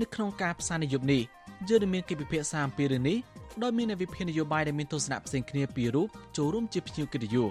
[0.00, 1.22] នៅក្នុងការផ្សាយនយោបាយនេះ
[1.66, 3.18] យើងនឹងមានកិច្ចពិភាក្សាអំពីរឿងនេះ
[3.62, 7.46] ដោយមានអ្នកវិភាគនយោបាយដែលមានទស្សនៈផ្សេងគ្នាពីររូបចូលរួមជាភ្ញៀវកិត្តិយស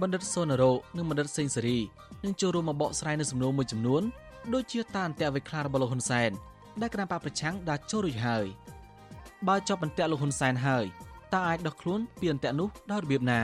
[0.00, 1.78] បណ្ឌិតសូណារ៉ូនិងបណ្ឌិតសេងសេរី
[2.24, 4.02] នឹងចូលរួមមកបកស្រាយនៅសំណួរមួយចំនួន
[4.54, 6.30] ដូចជាតាអន្តៈវិក្លារបស់លោកហ៊ុនសែន
[6.80, 8.46] ដែលគណៈបកប្រឆាំង đã ចូលរួចហើយ
[9.48, 10.84] បើចប់អន្តៈលោកហ៊ុនសែនហើយ
[11.32, 13.42] តើអាចដោះខ្លួនពីអន្តៈនោះដោយរបៀបណា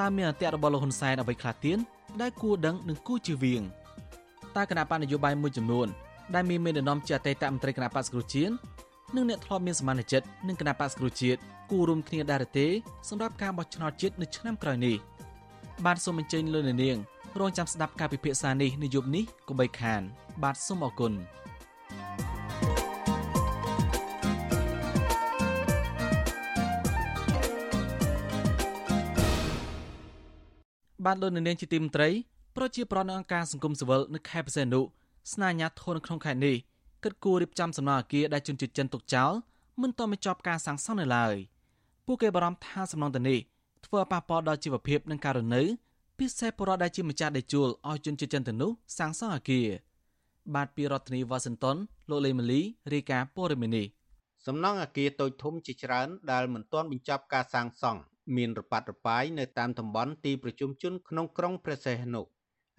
[0.00, 1.78] តើមានអន្តៈរបស់លោកហ៊ុនសែនអ្វីខ្លះទៀត
[2.20, 3.62] ដែលគួរដឹងនិងគួរជៀសវាង
[4.56, 5.88] តើគណៈបកនយោបាយមួយចំនួន
[6.34, 8.52] ដែលមានមេដឹកនាំជាអតីតមន្ត្រីគណៈបក្សគ្រូជាតិ
[9.16, 12.66] និងអ្នកធ្លាប់មានសមាជិកនឹងគណៈបក្សគ្រូជាតិគូរួមគ្នាដែរទេ
[13.08, 14.96] សម្រាប់ការបោះឆ្នោតជាតិនៅឆ្នាំក្រោយនេះ
[15.84, 16.98] បាទសូមអញ្ជើញលោកនាង
[17.40, 20.02] រងចាំស្ដាប់ការពិភាក្សានេះនៅយប់នេះកុំបីខាន
[20.42, 21.12] បាទសូមអរគុណ
[31.04, 32.08] បាទលោកនាងជាទីមន្ត្រី
[32.56, 34.80] ប្រជាប្រដ្ឋនៅអង្គការសង្គមស៊ីវិលនៅខេត្តបរសេនុ
[35.32, 36.56] ស្នើអាជ្ញាធរនៅក្នុងខេត្តនេះ
[37.04, 39.32] គិតគូររៀបចំសំណង់អគារដែលជនជាតិចិនទុកចោល
[39.82, 41.34] មិនទាន់បញ្ចប់ការសាងសង់នៅឡើយ
[42.06, 43.38] ពួកគេបារម្ភថាសំណង់ទាំងនេះ
[43.84, 45.62] ធ្វើឲ្យប៉ះពាល់ដល់ជីវភាពនិងការរស់នៅ
[46.18, 49.68] ពិសេសពលរដ្ឋដែលជាម្ចាស់ដីជួលឲ្យជនជាតិចិនទាំងនោះសាងសង់អគារ
[50.54, 51.76] បាទពីរដ្ឋធានីវ៉ាស៊ីនតោន
[52.10, 52.60] លោកលេម៉ាលី
[52.92, 53.86] រាយការណ៍ព័ត៌មាននេះ
[54.46, 58.00] សំណង់អគារតូចធំជាច្រើនដែលមិនទាន់បញ្ចប់ការសាងសង់
[58.36, 62.22] មានរប៉ាត់របាយនៅតាមតំបន់ទីប្រជុំជនក្នុងក្រុងព្រះសីហនុ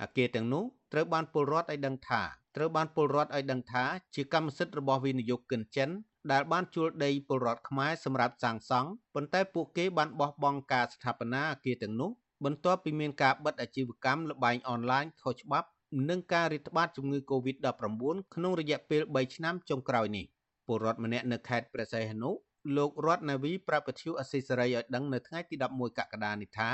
[0.01, 2.21] អគារទាំងនោះ ត្រូវបានពលរដ្ឋឲ្យដឹងថា
[2.55, 3.83] ត្រូវបានពលរដ្ឋឲ្យដឹងថា
[4.15, 5.89] ជាកម្មសិទ្ធិរបស់វិនិយោគិនចិន
[6.31, 12.11] ដែលបានជួលដីពលរដ្ឋខ្មែរសម្រាប់សាងសង់ប៉ុន្តែពួកគេបានបោះបង់ការស្ថាបនាអគារទាំងនោះ
[12.45, 15.67] បន្ទាប់ពីមានការបិទអាជីវកម្មលបែងអនឡាញខុសច្បាប់
[16.09, 20.25] និងការរាតត្បាតជំងឺ Covid-19 ក្នុងរយៈពេល3ឆ្នាំចុងក្រោយនេះ
[20.67, 22.31] ពលរដ្ឋម្នាក់នៅខេត្តព្រះសីហនុ
[22.77, 26.69] លោករតនាវីប្រាប់ពធ្យុអសិសរីឲ្យដឹងនៅថ្ងៃទី11កក្កដានេះថា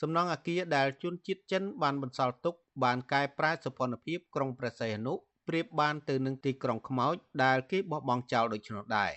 [0.00, 2.54] សំណង់អគារដែលជនជាតិចិនបានបន្សល់ទុក
[2.84, 5.14] បានកែប្រែសោភ័ណភាពក្រុងព្រះសីហនុ
[5.48, 7.14] ប្រៀបបានទៅនឹងទីក្រុងខ្មោច
[7.44, 9.12] ដែលគេបោះបង់ចោលដូច្នោះដែរ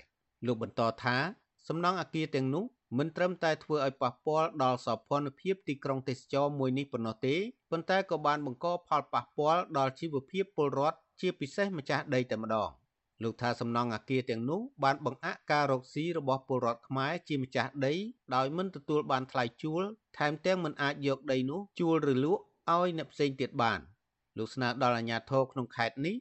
[0.45, 1.17] លោកបន្តថា
[1.67, 2.63] សំណង់អគារទាំងនោះ
[2.97, 7.35] មិនត្រឹមតែធ្វើឲ្យប៉ះពាល់ដល់សោភ័ណភាពទីក្រុងទេសចរមួយនេះប៉ុណ្ណោះទេ
[7.71, 12.69] ប៉ុន្តែក៏បានបង្កផលប៉ះពាល់ដល់ជីវភាពពលរដ្ឋជាពិសេសម្ចាស់ដីតែម្ដង
[13.23, 17.93] លោកថាសំណង់អគារទាំងនោះបានបង្អាក់ការរកស៊ីរបស់ពលរដ្ឋខ្មែរជាម្ចាស់ដី
[18.35, 19.83] ដោយមិនទទួលបានថ្លៃជួល
[20.17, 23.79] ថែមទាំងមិនអាចយកដីនោះជួលឬលក់ឲ្យអ្នកផ្សេងទៀតបាន
[24.37, 26.15] លោកស្នើដល់អាជ្ញាធរក្នុងខេត្តនេះ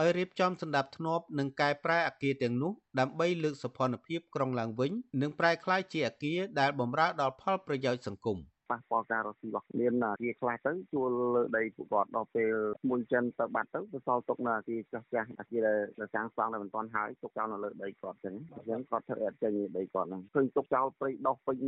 [0.00, 8.38] ឲ្យរៀបចំសម្ដាប់ធ្នាប់និងកែប្រែអគារទាំងនោះដើម្បីលើកសោភ័ណភាពក្រុងឡើងវិញនិងប្រែក្លាយជាអគារដែលបម្រើដល់ផលប្រយោជន៍សង្គម
[8.70, 12.52] ប៉ះពាល់ការរកស៊ីរបស់មានអាគារខ្លះទៅជួលលើដីពួកគាត់ដល់ពេល
[12.90, 15.66] មួយចិនទៅបាត់ទៅទៅសល់ទុកនៅអាគារចាស់ចាស់អាគារ
[16.00, 21.58] ដែលសាងសង់ដែលមិនទាន់ហើយទុកចោលនៅលើដីគាត់ចឹងអញ្ចឹងគាត់ធ្វើអត់ចេញដីគាត់ហ្នឹងឃើញទុកចោលព្រៃដោះពេញ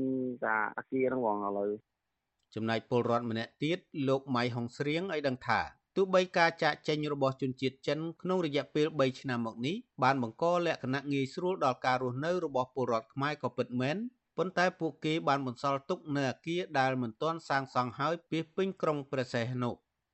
[0.44, 1.70] តាអាគារហ្នឹងហ្មងឥឡូវ
[2.54, 5.60] ចំណែកពលរដ្ឋម្នាក់ទៀតលោកម៉ៃហុងស្រៀងឲ្យដឹងថា
[5.96, 13.96] ទោះបីការចាកចេញរបស់ជនជាតិចិនក្នុងរយៈពេល3ឆ្នាំមកនេះបានបង្កលក្ខណៈងាយស្រួលដល់ការរស់នៅរបស់ពលរដ្ឋខ្មែរក៏ពិតមែន
[14.37, 19.71] ប៉ុន្តែពួកគេបានបន្សល់ទុកនៅអគារដែលមិនទាន់សាងសង់ហើយពីពេញក្រុងព្រះសីហនុ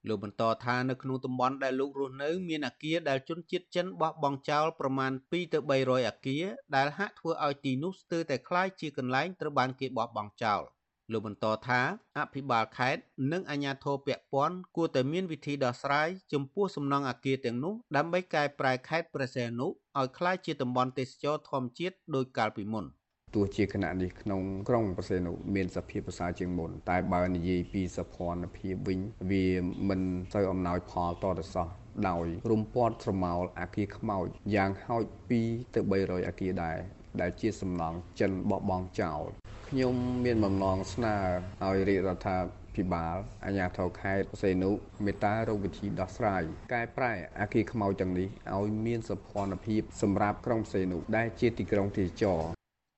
[0.08, 6.43] លោកបន្តថានៅក្នុងតំបន់ដែលលោករស់នៅមានអគារដែលជនជាតិចិនបោះបង់ចោលប្រមាណ2ទៅ300អគារ
[6.76, 10.63] ដែលហាក់ធ្វើឲ្យទីនោះស្ទើរតែคล้ายជាកន្លែងត្រូវបានគេបោះបង់ចោល។
[11.12, 11.82] លោកបន្តថា
[12.17, 22.86] អភិបាលខេត្តនិងអាជ្ញាធរពាក់ព័ន្ធគួរតែមានវិធីដោះស្រាយចំពោះសំណង់អគារទាំងនោះដើម្បីកែប្រែខេត្តព្រះសីហនុឲ្យក្លាយជាតំបន់ទេសចរធម្មជាតិដោយកាលពីមុន
[23.35, 29.47] ទោះជាគណៈនេះក្នុងក្រុងប្រសេនុមានសភាពប្រសើរជាងមុនតែបើនិយាយពីសភនភាពវិញវា
[29.88, 30.01] មិន
[30.33, 31.68] សូវអំណោយផលតទៅសោះ
[32.09, 35.05] ដោយរំពាត់ស្រមោលអាគារខ្មោចយ៉ាងហោច
[35.38, 36.79] 2ទៅ300អាគារដែរ
[37.21, 39.23] ដែលជាសំណង់ចិនបោះបង់ចោល
[39.68, 41.16] ខ្ញុំមានបំណងស្នើ
[41.64, 42.38] ឲ្យរាជរដ្ឋា
[42.75, 44.71] ភិបាលអាជ្ញាធរខេត្តសេនុ
[45.05, 46.42] មេត្តារកវិធីដោះស្រាយ
[46.73, 52.42] កែប្រែអគារខ្មៅទាំងនេះឲ្យមានសោភ័ណភាពសម្រាប់ក្រុងសេនុដែលជាទីក្រុងទេសចរ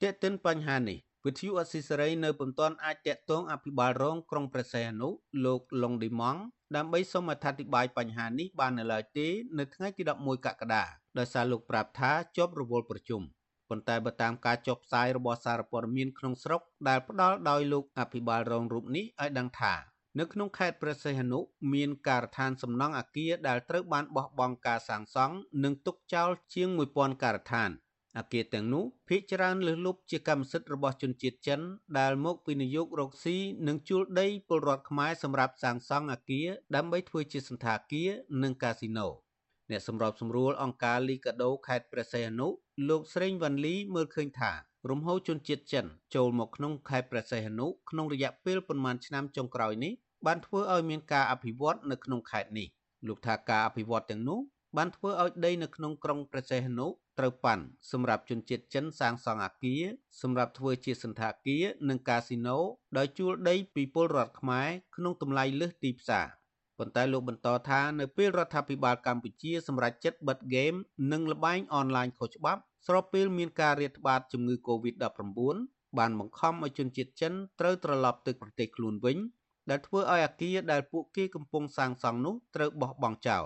[0.03, 5.09] ទាក់ទិនបញ្ហានេះវិទ្យុអស៊ីសេរីនៅពុំទាន់អាចតាក់ទងអភិបាលរងក្រុងព្រះសីហនុ
[5.45, 6.41] លោកលងឌីម៉ង់
[6.77, 9.29] ដើម្បីសូមអធិប្បាយបញ្ហានេះបាននៅឡើយទេ
[9.59, 10.83] នៅថ្ងៃទី11កក្កដា
[11.19, 13.23] ដោយសារលោកប្រាប់ថាជាប់រវល់ប្រជុំ
[13.69, 19.75] ប៉ុន្តែបើតាមការចុះផ្សាយរបស់សារព័ត៌មានក្នុងស្រុកដែលផ្ដល់ដោយលោកអភិបាលរងរូបនេះឲ្យដឹងថា
[20.19, 21.41] នៅក្នុងខេត្តព្រះសីហនុ
[21.75, 27.71] មានការដ្ឋានសំណង់អគារដែលត្រូវបានបោះបង់ការសាងសង់និងទុកចោលជាង1000ការដ្ឋាន
[28.19, 31.61] អគារទាំងនោះភាគច្រើនលើសលប់ជាកម្មសិទ្ធិរបស់ជនជាតិចិន
[31.99, 33.37] ដែលមកវិនិយោគរកស៊ី
[33.69, 38.11] និងជួលដីពលរដ្ឋខ្មែរសម្រាប់សាងសង់អគារដើម្បីធ្វើជាសន្តាគារ
[38.43, 39.09] និងកាស៊ីណូ
[39.71, 42.49] អ្នកសម្របសម្រួលអង្គការលីកាដូខេត្តព្រះសីហនុ
[42.89, 44.53] លោកស្រីវ៉ាន់លីមើលឃើញថា
[44.91, 49.93] រំហោជនជាតិចិនចូលមកក្នុងខេត្តព្រះសីហនុក្នុងរយៈពេលប្រមាណឆ្នាំចុងក្រោយនេះ
[50.27, 52.69] បានធ្វើឲ្យមានការអភិវឌ្ឍនៅក្នុងខេត្តនេះ
[53.09, 54.41] លោកថាការអភិវឌ្ឍទាំងនោះ
[54.77, 56.87] បានធ្វើឲ្យដីនៅក្នុងក្រុងព្រះសីហនុ
[57.19, 59.83] ត្រូវប៉ាន់សម្រាប់ជនជាតិចិនសាងសង់អគារ
[60.23, 62.59] សម្រាប់ធ្វើជាសន្តាគារនិងកាស៊ីណូ
[62.99, 66.27] ដោយជួលដីពីពលរដ្ឋខ្មែរក្នុងតម្លៃលើសទីផ្សារ
[66.79, 70.75] ប៉ុន្តែលោកបន្តថានៅពេលរដ្ឋាភិបាលកម្ពុជាសម្រេចចិត្តបិទហ្គេម
[71.13, 75.57] និងល្បែងអនឡាញខុសច្បាប់ ស្របពេលមានការរាតត្បាតជំងឺ Covid-19
[75.99, 79.19] បានបង្ខំឲ្យជនជាតិចិនត្រូវត្រឡប់ទៅប្រទេសខ្លួនវិញ
[79.71, 83.45] ដែលធ្វើឲ្យអាគារដែលពួកគេកំពុងសាងសង់នោះត្រូវបោះបង់ចោល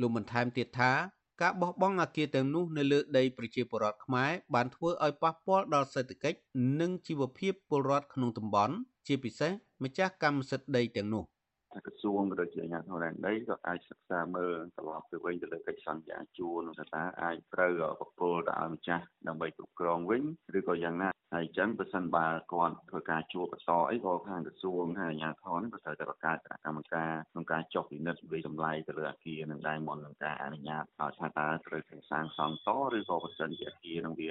[0.00, 0.92] លោកបន្ថែមទៀតថា
[1.40, 6.38] ការបោះបង់អាគារទាំងនោះនៅលើដីប្រជាពលរដ្ឋខ្មែរបានធ្វើឲ្យប៉ះពាល់ដល់សេដ្ឋកិច្ច
[6.80, 8.74] និងជីវភាពពលរដ្ឋក្នុងតំបន់
[9.06, 11.24] ជាពិសេសម្ចាស់កម្មសិទ្ធិដីទាំងនោះ
[11.72, 20.22] ថាក្រសួងក៏ដូចជាអាជ្ញាធរដែនដីក៏អាចសិក្សាមើលត្រឡប់ទៅវិញទៅលើកិច្ចសន្យាជួលនោះថាអាចត្រូវប្រគល់ទៅឲ្យម្ចាស់ដើម្បីគ្រប់គ្រងវិញ
[20.58, 34.30] ឬក៏យ៉ាងណាហើយអញ្ចឹងបើសិនបើគាត់ធ្វើការជួលបន្តអីក៏ខាងក្រសួងខាងអាជ្ញាធរនេះក៏ត្រូវតែបង្កើតគណៈកម្មការក្នុងការចុះពិនិត្យវិតម្លៃទៅលើអគារនឹងដែរមុននឹងការអនុញ្ញាតឲ្យថាតើត្រូវសាងសង់តឬក៏បើសិនជាអគារនឹងវា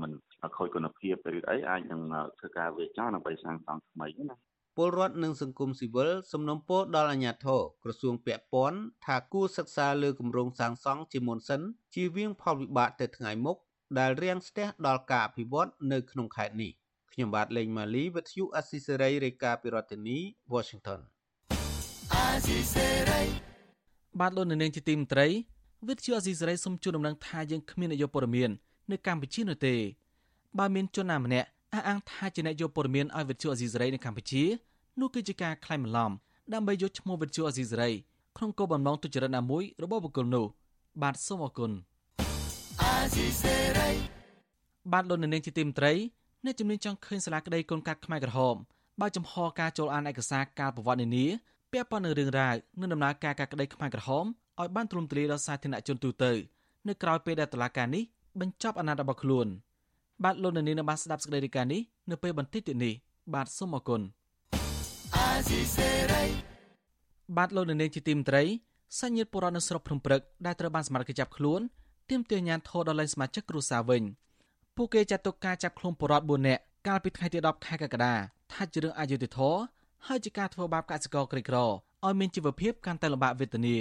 [0.00, 0.10] មិន
[0.56, 2.02] ខូចគុណភាពឬអីអាចនឹង
[2.38, 4.47] ធ្វើការវាចោលដើម្បីសាងសង់ថ្មីណា
[4.80, 11.60] ពលរដ្ឋនិងសង្គមស៊ីវិលសំណូមពរដល់អាជ្ញាធរក្រសួងពាក់ព័ន្ធថាគួរសិក្សាលើគម្រោងសាងសង់ជាមុនសិន
[11.94, 13.56] ជៀសវាងផលវិបាកទៅថ្ងៃមុខ
[13.98, 16.72] ដែលរាំងស្ទះដល់ការអភិវឌ្ឍនៅក្នុងខេត្តនេះ
[17.12, 20.18] ខ្ញុំបាទលេងម៉ាលីវិទ្យុអស៊ីសេរីរាយការណ៍ពីរដ្ឋធានី
[20.52, 21.00] Washington
[22.14, 23.22] អស៊ីសេរី
[24.20, 25.26] បាទលោកនាងជាទីមត្រី
[25.88, 28.50] វិទ្យុអស៊ីសេរីសូមជូនដំណឹងថាយើងគ្មាននយោបាយព័ត៌មាន
[28.90, 29.74] នៅកម្ពុជានោះទេ
[30.58, 34.44] បើមានជនណាម្នាក់អះអាងថាជាអ្នកយកព័ត៌មានឲ្យវិទ្យុអេស៊ីសរ៉ៃនៅកម្ពុជា
[35.00, 36.12] នោះគឺជាការក្លែងបន្លំ
[36.54, 37.90] ដើម្បីយកឈ្មោះវិទ្យុអេស៊ីសរ៉ៃ
[38.36, 40.46] ក្នុងគោលបំណងទុច្ចរិតណាមួយរបស់បុគ្គលនោះ
[41.02, 41.72] បាទសូមអរគុណ
[44.92, 45.92] បាទលោកនៅនាងជាទីមត្រី
[46.44, 48.56] អ្នកជំនាញចង់ឃើញសាលាក្តីកូនកាត់ខ្មែរក្រហម
[49.00, 51.26] បើចំហការចូលអានឯកសារការប្រវត្តិនានា
[51.72, 54.24] ពាក់ព័ន្ធនឹងរឿងរ៉ាវនិងដំណើរការការក្តីខ្មែរក្រហម
[54.60, 56.32] ឲ្យបានទ្រង់ទ្រាយដល់សាធារណជនទូទៅ
[56.88, 58.04] នៅក្រៅពេលដែលតឡាការនេះ
[58.40, 59.48] បញ្ចប់អាណត្តិរបស់ខ្លួន។
[60.24, 62.94] បាទលោកនាងនឹងបានស្ដាប់សេចក្តីរាយការណ៍នេះនៅពេលបន្តិចទៀតនេះ
[63.34, 64.00] បាទសូមអរគុណ
[67.36, 68.42] បាទលោកនាងជាទីមត្រី
[69.00, 71.60] សញ្ញាពលរដ្ឋនៅស្រុកភ្នំព្រឹកដែលត្រូវបានសមត្ថកិច្ចចាប់ខ្លួន
[72.10, 74.02] ទាមទារអាជ្ញាធរដល់លែងសមាជិកគ្រួសារវិញ
[74.76, 78.14] ពួកគេចាត់ទុកការចាប់ខ្លួនពលរដ្ឋ4នាក់កាលពីថ្ងៃទី10ខែកក្កដា
[78.52, 79.60] ថាជារឿងអយុត្តិធម៌
[80.06, 83.76] ហើយជាការធ្វើបាបកសិករក្រីក្រឲ្យមានជីវភាពកាន់តែលំបាកវេទនា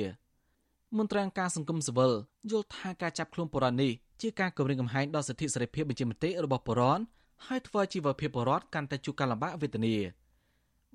[0.97, 2.13] មន្ត្រីអង្គការសង្គមស៊ីវិល
[2.51, 3.91] យល់ថាការចាប់ខ្លួនពលរដ្ឋនេះ
[4.21, 7.03] ជាការគម្រាមកំហែងដល់សិទ្ធិសេរីភាពបញ្ចេញមតិរបស់ពលរដ្ឋ
[7.47, 9.95] ហើយធ្វើជីវភាពពលរដ្ឋកាន់តែជួបការលំបាកវេទនា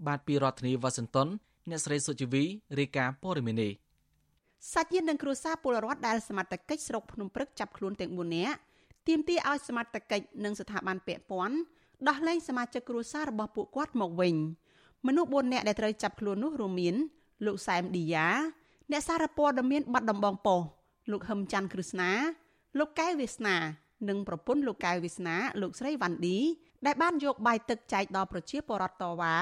[0.07, 1.29] បាទពីរដ្ឋធានីវ៉ាស៊ីនតោន
[1.71, 2.45] អ្នកស្រីសុជីវី
[2.79, 3.73] រាយការណ៍ព័ត៌មាននេះ
[4.73, 8.57] សាច់ញាតិនិងគ្រួសារពលរដ្ឋដែលសមត្ថកិច្ចស្រុកភ្នំព្រឹកចាប់ខ្លួនទាំង4នាក់
[9.09, 11.57] ទាមទារឲ្យសមត្ថកិច្ចនិងស្ថាប័នពាក់ព័ន្ធ
[12.09, 14.35] ដោះលែងសមាជិកគ្រួសាររបស់ពួកគាត់មកវិញ
[15.07, 16.95] មនុស្ស4នាក់ដែលត្រូវចាប់ខ្លួននោះរួមមាន
[17.47, 18.27] លោកសែមឌីយ៉ា
[18.91, 20.69] អ្នកសារព័ត៌មានបាត់ដំបងប៉ុស្តិ៍
[21.11, 22.11] លោកហឹមច័ន្ទគ្រឹស្ណា
[22.79, 23.57] លោកកែវវាសនា
[24.09, 26.39] និងប្រពន្ធលោកកែវវាសនាលោកស្រីវ៉ាន់ឌី
[26.87, 29.35] ដែលបានយកបាយទឹកចែកដល់ប្រជាពលរដ្ឋតវ៉ា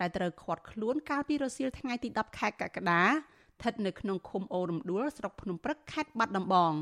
[0.00, 6.72] ដែលត្រូវឃាត់ខ្លួនកាលពីរសៀលថ្ងៃទី10ខែកក្កដាស្ថិតនៅក្នុងឃុំអូរំដួលស្រុកភ្នំព្រឹកខេត្តបាត់ដំបង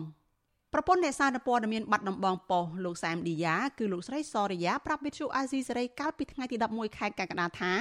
[0.72, 7.72] ប្រពន្ធអ្នកសារព័ត៌មានបាត់ដំបងប៉ុស្តិ៍លោកសែមឌីយ៉ាគឺលោកស្រីសរិយាប្រាប់វិទ្យុអាស៊ីសេរីកាលពីថ្ងៃទី11ខែកក្កដាថា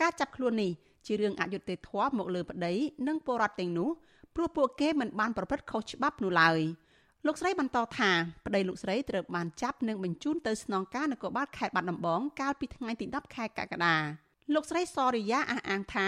[0.00, 0.72] ការចាប់ខ្លួននេះ
[1.06, 2.72] ជារឿងអយុត្តិធម៌មកលើប្តី
[3.08, 3.88] និងពលរដ្ឋទាំងនោះ
[4.34, 6.60] ព្រោះពួកគេមិនបានប្រព្រឹត្តខុសច្បាប់នោះឡើយ។
[7.26, 8.10] លោកស្រីបន្តថា
[8.46, 16.07] ប្តីលោកស្រីត្រូវបានចាប់និងបញ្ជូនទៅស្នងការនគរបាលខេត្តបាត់ដំបងកាលពីថ្ងៃទី10ខែកក្កដា លោកស្រីសរិយាអះអាងថា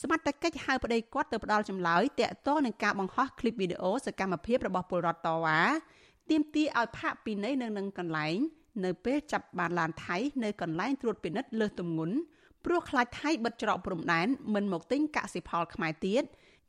[0.00, 5.60] សមត្ថកិច្ចហៅប្តីគាត់ទៅផ្ដល់ចម្លើយតាក់ទងនឹងការបង្ហោះคลิปវីដេអូសកម្មភាពរបស់ពលរដ្ឋតវ៉ា
[6.30, 8.36] ទាមទារឲ្យផាកពិន័យនៅនឹងកន្លែង
[8.84, 12.16] នៅពេលចាប់បានឡានថៃនៅកន្លែងត្រួតពិនិត្យលើសទម្ងន់
[12.64, 16.24] ព្រោះខ្លាចថៃបិទច្រកព្រំដែនមិនមកទិញកសិផលខ្មែរទៀត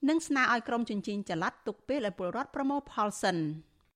[0.09, 3.37] និងស្នើឲ្យក្រមជញ្ជីងចល័តទុកពេលឲ្យពលរដ្ឋប្រមូលផលសិន។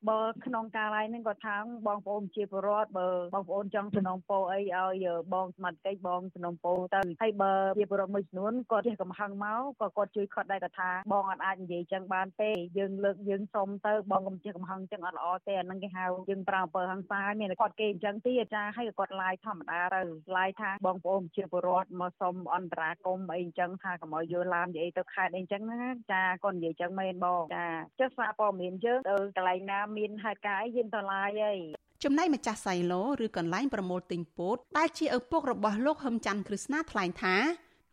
[0.09, 20.01] បើក្នុងការឡាយហ្នឹងគាត់ថាបងប្អូនជាពលរដ្ឋបើបងប្អូនចង់សំណូមពរអីឲ្យបងសមត្ថកិច្ចបងសំណូមពរទៅហើយបើជាពលរដ្ឋមួយចំនួនគាត់ចេះកំហឹងមកក៏គាត់ជួយខត់ដែរគាត់ថាបងអត់អាចនិយាយចឹងបានទេយើងលើកយើងសុំទៅបងកុំចេះកំហឹងចឹងអត់ល្អទេអាហ្នឹងគេហៅយើងប្រើអំពើហិង្សាមានគាត់គេអញ្ចឹងទៀតចាហើយគាត់ឡាយធម្មតាទៅ
[20.37, 25.83] ឡាយថាបងប្អូនជាពលរដ្ឋមកសុំអន្តរាគមអីអញ្ចឹងថាកុំឲ្យយកឡាននិយាយទៅខេត្តអីអញ្ចឹងណា
[26.13, 27.67] ចាគាត់និយាយចឹងមែនបងចា
[28.01, 31.59] ចុះសារព័ត៌មានយើងទៅកន្លែងណាមានហេតុការណ៍អីយើងទៅឡាយហើយ
[32.05, 37.35] ចំណែកម្ចាស់សៃឡូឬកន្លែងប្រមូលទិញពោតដែលជាឪពុករបស់លោកហឹមច័ន្ទគ្រឹស្ណាថ្លែងថា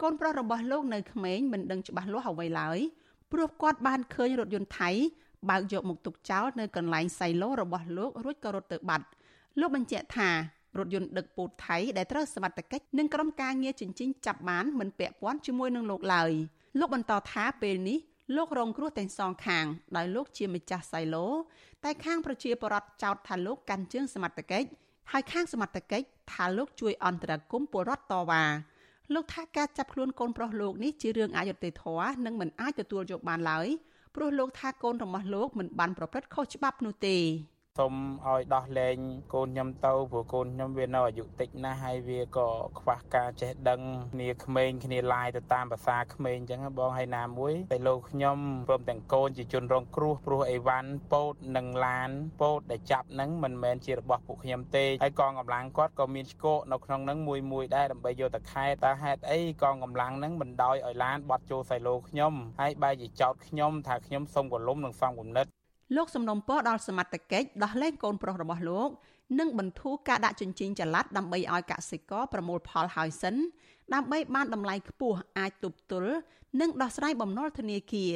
[0.01, 2.79] កូនប្រុសរបស់លោកនៅក្មេងមិនដឹងច្បាស់លាស់អ្វីឡើយ
[3.31, 4.89] ព្រោះគាត់បានឃើញរថយន្តថៃ
[5.49, 9.05] បើកយកមកទុកចោលនៅកន្លែងសៃឡូរបស់លោករួចក៏រត់ទៅបាត់
[9.59, 10.29] លោកបញ្ជាក់ថា
[10.77, 16.31] រថយន្តដឹកពោតថៃដែលត្រូវសមត្ថកិច្ចនិងក្រុមការងារចិញ្ចឹមចាប់បានមិនពាក់ព័ន្ធជាមួយនឹងលោកឡើយ
[16.79, 17.97] លោកបន្តថាពេលនេះ
[18.35, 19.65] លោករងគ្រោះទាំងសងខាង
[19.97, 21.27] ដោយលោកជាម្ចាស់សៃឡូ
[21.83, 24.67] តែខាងប្រជាពលរដ្ឋចោទថាលោកកាន់ជើងសមត្ថកិច្ច
[25.11, 28.43] ហើយខាងសមត្ថកិច្ចថាលោកជួយអន្តរាគមន៍ពលរដ្ឋតវ៉ា
[29.13, 33.67] លោកថាការចាប់ខ្លួនកូនប្រុសលោកនេះជារឿងអយុត្តិធម៌និងមិនអាចទទួលយកបានឡើយ
[34.15, 37.17] ព្រោះលោកថាកូនរបស់លោកមិនបានប្រព្រឹត្តខុសច្បាប់នោះទេ
[37.77, 37.93] សូម
[38.25, 38.97] ឲ្យដោះលែង
[39.33, 43.81] កូនខ្ញុំទៅព្រោះកូនខ្ញុំវានៅអាយុតិចណាស់ហើយវាក៏ខ្វះការចេះដឹង
[44.13, 48.37] គ្នាក្មេងគ្នាឡាយទៅតាមភាសាក្មេងអញ្ចឹងបងហើយណាមួយតែលោកខ្ញុំ
[48.67, 52.09] ព្រមទាំងកូនជាជនរងគ្រោះព្រោះអីវ៉ាន់ពោតនិងឡាន
[52.41, 65.47] ពោតដែលចាប់ហ្នឹងមិនមែនជារបស់ពួកខ្ញុំទេហើយកងកម្លាំងគាត់ក៏មានឆ្កោកនៅក្នុងហ្នឹងមួយមួយដែរដើម្បីយកទៅខែតើហេតុអីកងកម្លាំងហ្នឹងបណ្ដោយឲ្យឡានបត់ចូលសៃឡូខ្ញុំហើយបែរជាចោតខ្ញុំថាខ្ញុំសុំកលុំនិងសំគំនិត
[65.95, 68.89] លោកសំណុំពរដល់សមត្ថកិច្ចដោះលែងកូនប្រុសរបស់លោក
[69.39, 73.35] និងបន្ធូរការដាក់ជញ្ជីងចល័តដើម្បីឲ្យកសិករប្រមូលផលហើយសិន
[73.93, 76.13] ដើម្បីបានតម្លៃខ្ពស់អាចទប់ទល់
[76.61, 78.13] និងដោះស្រាយបំណុលធនាគារ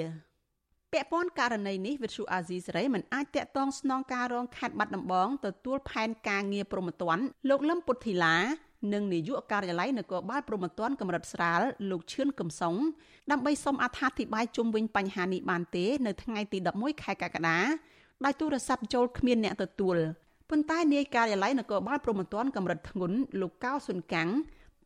[0.92, 7.18] ពាក់ព័ន្ធករណីនេះវិទ្យុអាស៊ីសេរីមិនអាចតាក់ទងស្នងការរងខេត្តបាត់ដំបងទទួលផែនការងារប្រមត្តន
[7.50, 8.38] លោកលឹមពុទ្ធីឡា
[8.94, 12.76] និងនាយកការិយាល័យនគរបាលព្រំប្រទានកម្រិតស្រាលលោកឈឿនកំសុង
[13.32, 17.60] ដើម្បីសូមអត្ថាធិប្បាយជុំវិញបញ្ហានេះបានទេនៅថ្ងៃទី11ខែកក្កដា
[18.26, 19.98] ដោយទូរស័ព្ទចូលគ្មានអ្នកទទួល
[20.50, 24.30] ប៉ុន្តែនាយការិយាល័យនគរបាលព្រំប្រទានកម្រិតធ្ងន់លោកកៅសុនកាំង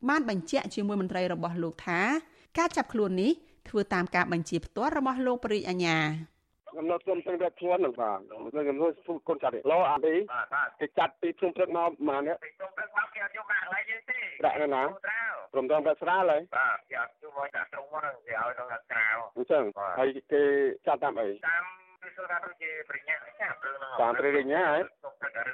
[0.08, 2.00] បានបញ្ជាក់ជាមួយមន្ត្រីរបស់លោកថា
[2.58, 3.32] ការចាប់ខ្លួននេះ
[3.68, 5.98] ធ្វើតាមការបញ្ជាផ្ទាល់របស់លោកបរិយអាញា
[6.76, 10.18] កំណត់ខ្ញុំទាំងធ្ងន់នឹងបាទខ្ញុំធ្វើកូនចាត់លោអានេះ
[10.80, 14.82] គេចាត់ពីភ្នំព្រឹកមកមកនេះពីភ្នំព្រឹកមកគេអត់យកកាកន្លែងយើងទេដាក់នៅណា
[15.52, 19.64] ព្រមទាំងប្រាស្រាលហើយបាទគេអត់ជួយមកដាក់ត្រង់មកគេឲ្យនៅក្រៅអញ្ចឹង
[19.98, 20.42] ហើយគេ
[20.86, 21.64] ចាត់តាមអីតាម
[22.06, 23.56] គឺសូថាទៅជាប្រញ្ញាចាប់
[24.00, 24.82] តាមប្រញ្ញាហើយ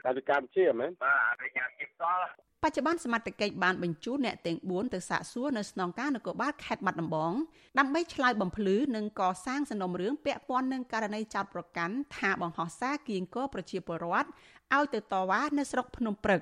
[0.05, 2.27] តាមវិកម្មជាមែនបាទប្រញ្ញាជាផ្ទាល់
[2.63, 7.33] បច្ចុប្បន្នសមត្ថកិច្ចបានបញ្ជូនអ្នកទាំង4ទៅសាកសួរនៅស្នងការនគរបាលខេត្តបាត់ដំបង
[7.79, 14.29] ដើម្បីឆ្លើយបំភ្លឺនិងកសាងសំណុំរឿងពាក់ព័ន្ធនឹងករណីចោទប្រកាន់ថាបង្ហោះសារគៀងគរប្រជាពលរដ្ឋ
[14.77, 16.41] ឲ្យទៅតវ៉ានៅស្រុកភ្នំព្រឹក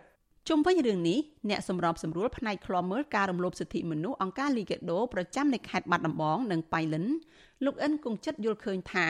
[0.49, 1.19] ជុំវិញរឿងនេះ
[1.51, 7.05] អ្នកសម្របសម្រួលផ្នែកឃ្លាំមើលការរំលោភសិទ្ធិមនុស្សអង្គការលីកាដូប្រចាំនៅខេត្តបាត់ដំបងនិងបៃលិន
[7.65, 9.07] លោកអិនគង្ជិតយល់ឃើញថា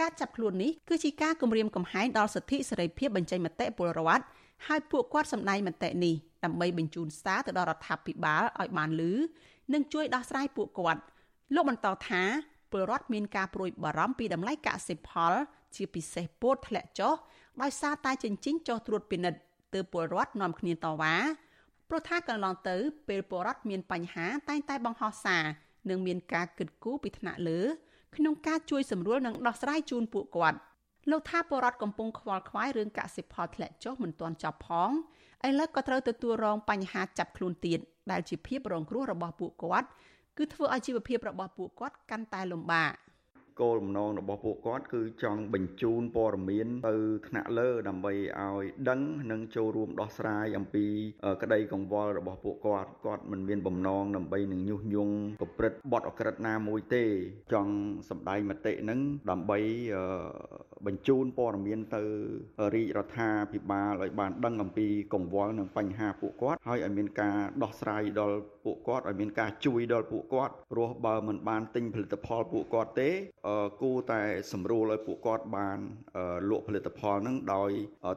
[0.00, 4.24] ការចាប់ខ្លួននេះគឺជាការគំរាមកំហែងដល់សិទ្ធិសេរីភាពបញ្ចេញមតិពលរដ្ឋ
[4.66, 9.12] ហើយពួកគាត់សម្ដែងមតិនេះដើម្បីបញ្ជូនសារទៅដល់រដ្ឋាភិបាលឲ្យបានលឺ
[9.72, 11.00] និងជួយដោះស្រាយពួកគាត់
[11.54, 12.22] លោកបន្តថា
[12.70, 15.32] ពលរដ្ឋមានការព្រួយបារម្ភពីតម្លៃកសិផល
[15.76, 17.14] ជាពិសេសពោតធ្លាក់ចុះ
[17.62, 19.40] ដោយសារតែចិញ្ចីចុះត្រួតពិនិត្យ
[19.74, 21.16] ទើបពលរដ្ឋនាំគ្នាតវ៉ា
[21.88, 22.76] ព្រោះថាកន្លងទៅ
[23.08, 25.44] ពេលពលរដ្ឋមានបញ្ហាតែងតែបង្ហោះសារ
[25.90, 27.60] និងមានការគិតគូរពីថ្នាក់លើ
[28.16, 30.58] ក្នុងការជួយសម្រួលនិងដោះស្រាយជូនពួកគាត់
[31.10, 34.90] លោកថាពលរដ្ឋកំពុងខ្វល់ខ្វាយរឿងកសិផលធ្លាក់ចុះមិនទាន់ចប់ផង
[35.46, 37.78] ឥឡូវក៏ត្រូវទទួលរងបញ្ហាចាប់ខ្លួនទៀត
[38.10, 39.88] ដែលជាភាពរងគ្រោះរបស់ពួកគាត់
[40.38, 42.92] គឺធ្វើឲ្យជីវភាពរបស់ពួកគាត់កាន់តែលំបាក
[43.60, 46.96] គោលបំណងរបស់ពួកគាត់គឺចង់បញ្ជូនព័ត៌មានទៅ
[47.28, 50.86] ថ្នាក់លើដើម្បីឲ្យដឹងនិងចូលរួមដោះស្រាយអំពី
[51.42, 57.04] ក្តីកង្វល់របស់ពួកគាត់គាត់មិនមានបំណងដើម្បីនឹងញុះញង់ប្រព្រឹត្តបទអក្រិតណាមួយទេ
[57.52, 57.74] ចង់
[58.10, 59.58] សម្ដែងមតិនឹងដើម្បី
[60.86, 62.02] បញ្ជូនព័ត៌មានទៅ
[62.74, 73.10] រាជរដ្ឋាភិបាលឲ្យបានដឹងអំពីកង្វល់និងបញ្ហាពួកគាត់ហើយឲ្យមានការដោះស្រាយដល់ ពួកគាត់ឲ្យមានការជួយដល់ពួកគាត់ព្រោះបើមិនបានទិញផលិតផលពួកគាត់ទេ
[73.82, 74.20] គួរតែ
[74.52, 75.78] សម្រួលឲ្យពួកគាត់បាន
[76.50, 77.70] លក់ផលិតផលហ្នឹងដោយ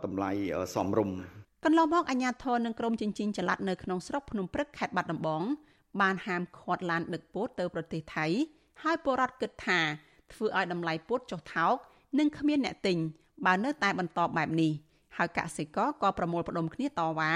[0.06, 0.32] តម្លៃ
[0.76, 1.18] សមរម្យ
[1.66, 5.44] កន្លងមកអាជ្ញាធរនិងក្រមជញ្ជីងចល័តនៅក្នុងស្រុកភ្នំព្រឹកខេត្តបាត់ដំបង
[6.02, 8.26] បានហាមឃាត់ឡានដឹកពោតទៅប្រទេសថៃ
[8.84, 9.80] ហើយពលរដ្ឋគិតថា
[10.34, 11.76] ធ្វើឲ្យតម្លៃពោតចុះថោក
[12.20, 12.98] និងគ្មានអ្នកទិញ
[13.46, 14.72] បើនៅតែបន្តបែបនេះ
[15.18, 17.32] ហើយកសិករក៏ប្រមូលផ្ដុំគ្នាតវ៉ា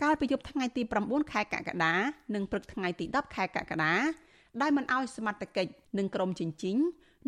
[0.00, 1.94] កាលពីយប់ថ្ងៃទី9ខែកក្កដា
[2.34, 3.94] និងព្រឹកថ្ងៃទី10ខែកក្កដា
[4.60, 6.76] ដោយមិនអោយសមត្ថកិច្ចនិងក្រមជញ្ជីង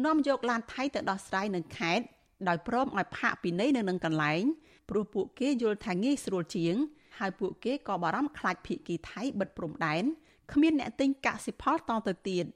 [0.04, 2.04] នាំយកឡានថៃទៅដោះស្រាយនៅខេត្ត
[2.48, 4.42] ដោយព្រមឲ្យផាកពិន័យនៅនឹងកន្លែង
[4.90, 6.76] ព្រោះពួកគេយល់ថាងាយស្រួលជាង
[7.18, 10.04] ហើយពួកគេក៏បារម្ភខ្លាចភៀកគីថៃបិទព្រំដែន
[10.52, 12.46] គ្មានអ្នកទិញកសិផលតទៅទៀត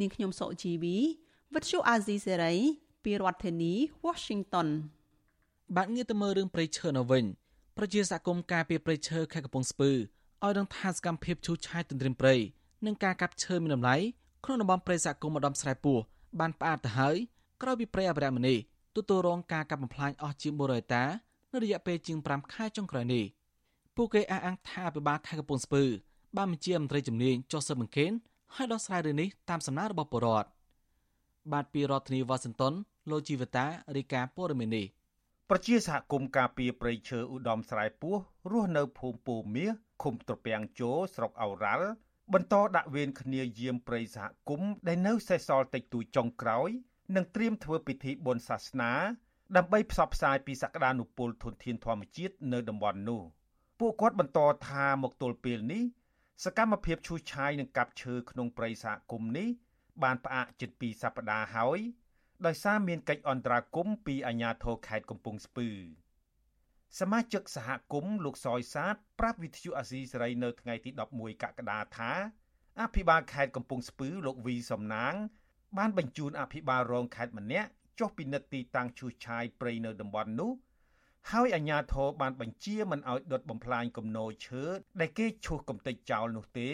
[0.00, 0.96] នាងខ្ញុំសុជីវី
[1.54, 2.54] វិទ្យុអាស៊ីសេរី
[3.04, 3.72] ពីរដ្ឋធានី
[4.06, 4.68] Washington
[5.76, 7.24] បាក់ងារទៅមើលរឿងព្រៃឈើនៅវិញ
[7.76, 12.34] ប្រជាសហគមន៍ការពីព្រៃឈើខេត្តកំពង់ស្ពឺឲ្យដឹងថាសកម្មភាពឈូសឆាយទន្ទ្រានព្រៃ
[12.86, 13.96] និងការកាប់ឈើមានតម្លៃ
[14.44, 15.98] ក្នុងតំបន់ព្រៃសហគមន៍ម្ដំស្រែពោះ
[16.40, 17.16] បានផ្អាកទៅហើយ
[17.62, 18.58] ក្រោយពីព្រៃអភិរក្សមនេះ
[18.96, 21.04] ទទួលរងការកាប់បំផ្លាញអស់ជាង100ហិកតា
[21.52, 23.24] នៅរយៈពេលជាង5ខែចុងក្រោយនេះ
[23.96, 25.84] ពួកគេអះអាងថាអភិបាលខេត្តកំពង់ស្ពឺ
[26.36, 28.12] បានបញ្ជាមន្ត្រីជំនាញចុះស៊ើបអង្កេត
[28.54, 30.48] ឲ្យដោះស្រាយរឿងនេះតាមសំណើរបស់ពលរដ្ឋ
[31.52, 32.74] បាទពីរដ្ឋធានីវ៉ាស៊ីនតោន
[33.10, 34.82] លោកជីវតារីកាព័រមេនី
[35.52, 38.16] ប្រជាសហគមន៍ការពីប្រៃឈើឧត្តមស្រែពោះ
[38.50, 39.70] រស់នៅភូមិពូមាស
[40.02, 41.88] ឃុំត្រពាំងជោស្រុកអូរ៉ាល់
[42.32, 46.68] បន្តដាក់វេនគ្នាយាមព្រៃសហគមន៍ដែលនៅសេសសល់តិចតួចចុងក្រោយ
[47.16, 48.92] និងត្រៀមធ្វើពិធីបុណ្យសាសនា
[49.56, 53.22] ដើម្បីផ្សព្វផ្សាយពីសក្តានុពលធនធានធម្មជាតិនៅតំបន់នោះ
[53.80, 55.82] ពួកគាត់បន្តថាមកទល់ពេលនេះ
[56.44, 59.48] សកម្មភាពឈូសឆាយនិងកាប់ឈើក្នុងព្រៃសហគមន៍នេះ
[60.02, 61.80] បានផ្អាកជិត2សប្តាហ៍ហើយ
[62.46, 65.68] ដោយសារមានកិច្ចអន្តរាគមន៍ពីអាជ្ញាធរខេត្តកំពង់ស្ពឺ
[66.98, 72.12] សមាជិកសហគមន៍លោកសយសាទប្រាប់វិទ្យុអាស៊ីសេរីនៅថ្ងៃទី11កក្កដាថា
[72.80, 75.14] អភិបាលខេត្តកំពង់ស្ពឺលោកវីសំណាង
[75.78, 80.52] បានបញ្ជូនអភិបាលរងខេត្តម្នាក់ចុះពិនិត្យទីតាំងឈូសឆាយព្រៃនៅតំបន់នោះ
[81.30, 84.64] ហើយអាជ្ញាធរបានបញ្ជាមិនឲ្យដុតបំផ្លាញគំនរឈើ
[85.00, 86.70] ដែលគេឈូសកំទេចចោលនោះទេ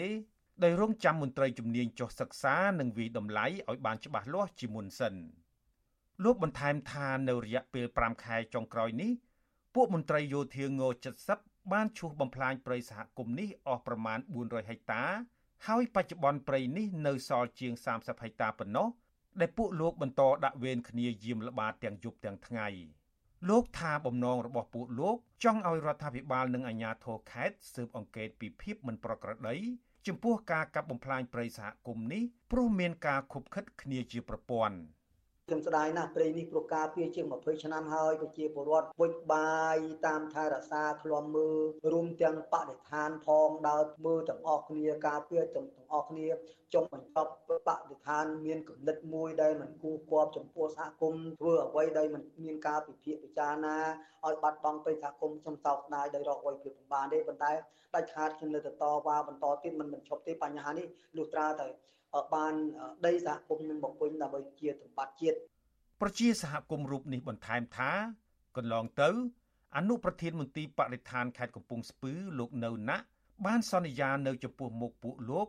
[0.63, 5.15] ដោយរងចាំមន្ត្រីជំនាញចុះសិក្សានិងវិតម្លៃឲ្យបានច្បាស់លាស់ជាមុនសិន
[6.23, 9.11] លោកបន្ថែមថានៅរយៈពេល5ខែចុងក្រោយនេះ
[9.75, 10.69] ពួកមន្ត្រីយោធាង
[11.23, 15.03] 70បានឈូសបំផ្លាញព្រៃសហគមន៍នេះអស់ប្រមាណ400ហិកតា
[15.67, 18.87] ហើយបច្ចុប្បន្នព្រៃនេះនៅសល់ជាង30ហិកតាប៉ុណ្ណោះ
[19.39, 22.67] ដែលពួកលោកបន្តដាក់វេនគ្នាយាមល្បាតទាំងយប់ទាំងថ្ងៃ
[23.49, 29.55] លោកថាបំណងរបស់ពួកលោកចង់ឲ្យរដ្ឋាភិបាលនិងអាជ្ញាធរខេត្តស៊ើបអង្កេតពីភាពមិនប្រក្រតី
[30.07, 34.77] ចំពោះការកាប់បំផ្លាញព្រៃសហគមន៍នេះព្រោះមានការខុបខិតគ្នាជាប្រព័ន្ធ។
[35.49, 41.57] ខ្ញុំស្ដាយណាស់ព្រៃនេះប្រការពារជាង20ឆ្នាំហើយប្រជាពលរដ្ឋពុជបាយតាមថែរក្សាឃ្លាំមើល
[41.91, 46.27] រួមទាំងបរិស្ថានផងដើរមើលទាំងអស់គ្នាការពារទាំងទាំងអស់គ្នា
[46.73, 53.77] ចុងបញ្ចប់បរិស្ថានមានគំនិតមួយដែលមិនគូគប់ចំពោះសហគមន៍ធ្វើអ្វីដែលមិនមានការពិភាក្សាពិចារណា
[54.25, 57.51] ឲ្យបាត់បង់ទៅសហគមន៍ខ្ញុំសោកស្ដាយដោយរកអ្វីភាពមិនបានទេប៉ុន្តែ
[57.95, 61.67] ដាច់ខាតខ្ញុំនៅតែតវ៉ាបន្តទៀតមិនមិនឈប់ទេបញ្ហានេះលុះត្រាតែ
[62.33, 62.53] បាន
[63.05, 65.37] ដីសហគមន៍នឹងមកវិញដើម្បីជាសម្បត្តិជាតិ
[66.01, 67.91] ប្រជាសហគមន៍រូបនេះបន្ថែមថា
[68.57, 69.09] កន្លងទៅ
[69.77, 73.05] អនុប្រធានមន្ទីរបរិស្ថានខេត្តកំពង់ស្ពឺលោកនៅណាក់
[73.45, 75.47] បានសន្យានៅចំពោះមុខពួកលោក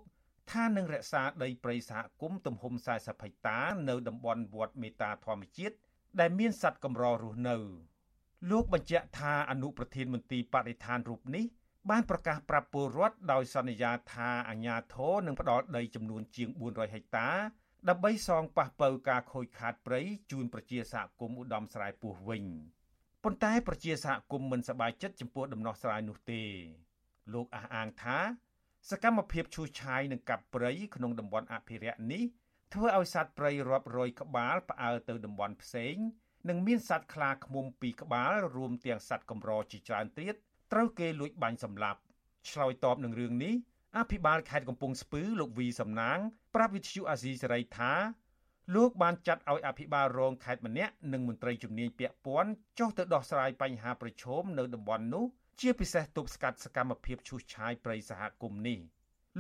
[0.53, 5.77] ថានឹងរក្សាដីព្រៃសហគមន៍ទំហំ40ហិកតា នៅតំបន់វត្តមេតាធម្មជាតិ
[6.21, 7.57] ដែលមានសត្វកម្ររស់នៅ
[8.51, 11.45] លោកបញ្ជាក់ថាអនុប្រធានមន្ទីរបរិស្ថានរូបនេះ
[11.91, 17.29] បានប្រកាសប្រាប់ពលរដ្ឋដោយសន្យាថាអាជ្ញាធរនឹងផ្ដល់ដីចំនួនជាង400ហិកតា
[17.89, 22.45] ដើម្បីសងប៉ះពៅការខូចខាតព្រៃជូនប្រជាសហគមន៍ឧត្តមស្រែពោះវិញ
[23.25, 26.43] ប៉ុន្តែប្រជាសហគមន៍មិនសប្បាយចិត្តចំពោះដំណោះស្រាយនោះទេ
[27.35, 28.19] លោកអះអាងថា
[28.91, 32.25] សកម្មភាពឈូសឆាយនិងកាប់ព្រៃក្នុងតំបន់អភិរក្សនេះ
[32.75, 35.97] ធ្វើឲ្យសត្វព្រៃរាប់រយក្បាលផ្អើលទៅតំបន់ផ្សេង
[36.49, 40.35] និងមានសត្វខ្លាឃ្មុំពីរក្បាលរួមទាំងសត្វកម្រជាច្រើនទៀត
[40.73, 42.01] ត្រូវគេលួចបាញ់សម្លាប់
[42.51, 43.55] ឆ្លើយតបនឹងរឿងនេះ
[43.99, 46.19] អភិបាលខេត្តកំពង់ស្ពឺលោកវីសំណាង
[46.55, 47.93] ប្រាប់វិទ្យុអាស៊ីសេរីថា
[48.75, 55.25] លោកបានចាត់ឲ្យអភិបាលរងខេត្តម្នាក់និងមន្ត្រីជំនាញពាក់ព័ន្ធចុះទៅដោះស្រាយបញ្ហាប្រឈមនៅតំបន់នោះ
[55.61, 58.79] ជាពិសេសទប់ស្កាត់សកម្មភាពឈូសឆាយព្រៃសហគមន៍នេះ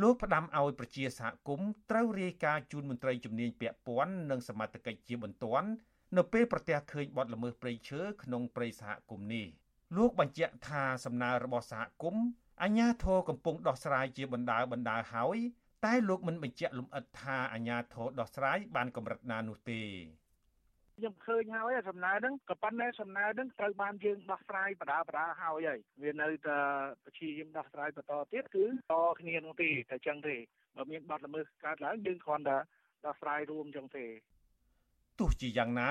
[0.02, 5.68] លោកផ្ដាំឲ្យប្រជាសហគមន៍ត្រូវរាយការណ៍ជូនមន្ត្រីជំនាញពាក់ព័ន្ធនិងសមត្ថកិច្ចជាបន្ទាន់
[6.16, 9.46] នៅពេលប្រទះឃើញបទល្មើសព្រៃឈើក្នុងព្រៃសហគមន៍នេះ
[9.96, 12.24] លោកបញ្ជាក់ថាសំណើរបស់សហគមន៍
[12.62, 15.38] អញ្ញាធរកំពុងដោះស្រាយជាបណ្ដាបណ្ដាហើយ
[15.84, 19.82] តែលោកមិនបញ្ជាក់លម្អិតថាអាញាធរដោះស្រាយបានកម្រិតណានោះទេ
[20.96, 26.58] ខ្ញុំឃើញហើយសំណើហ្នឹងក៏ប៉ុន្តែសំណើហ្នឹងត្រូវបានយើងដោះស្រាយបដាបដាហើយហើយវានៅតែ
[27.06, 30.36] ព្យាយាមដោះស្រាយបន្តទៀតគឺតគ្នានោះទេតែចឹងទេ
[30.76, 32.58] បើមានបាត់ល្មើសកើតឡើងយើងគ្រាន់តែ
[33.06, 34.06] ដោះស្រាយរួមចឹងទេ
[35.18, 35.90] ទោះជាយ៉ាងណា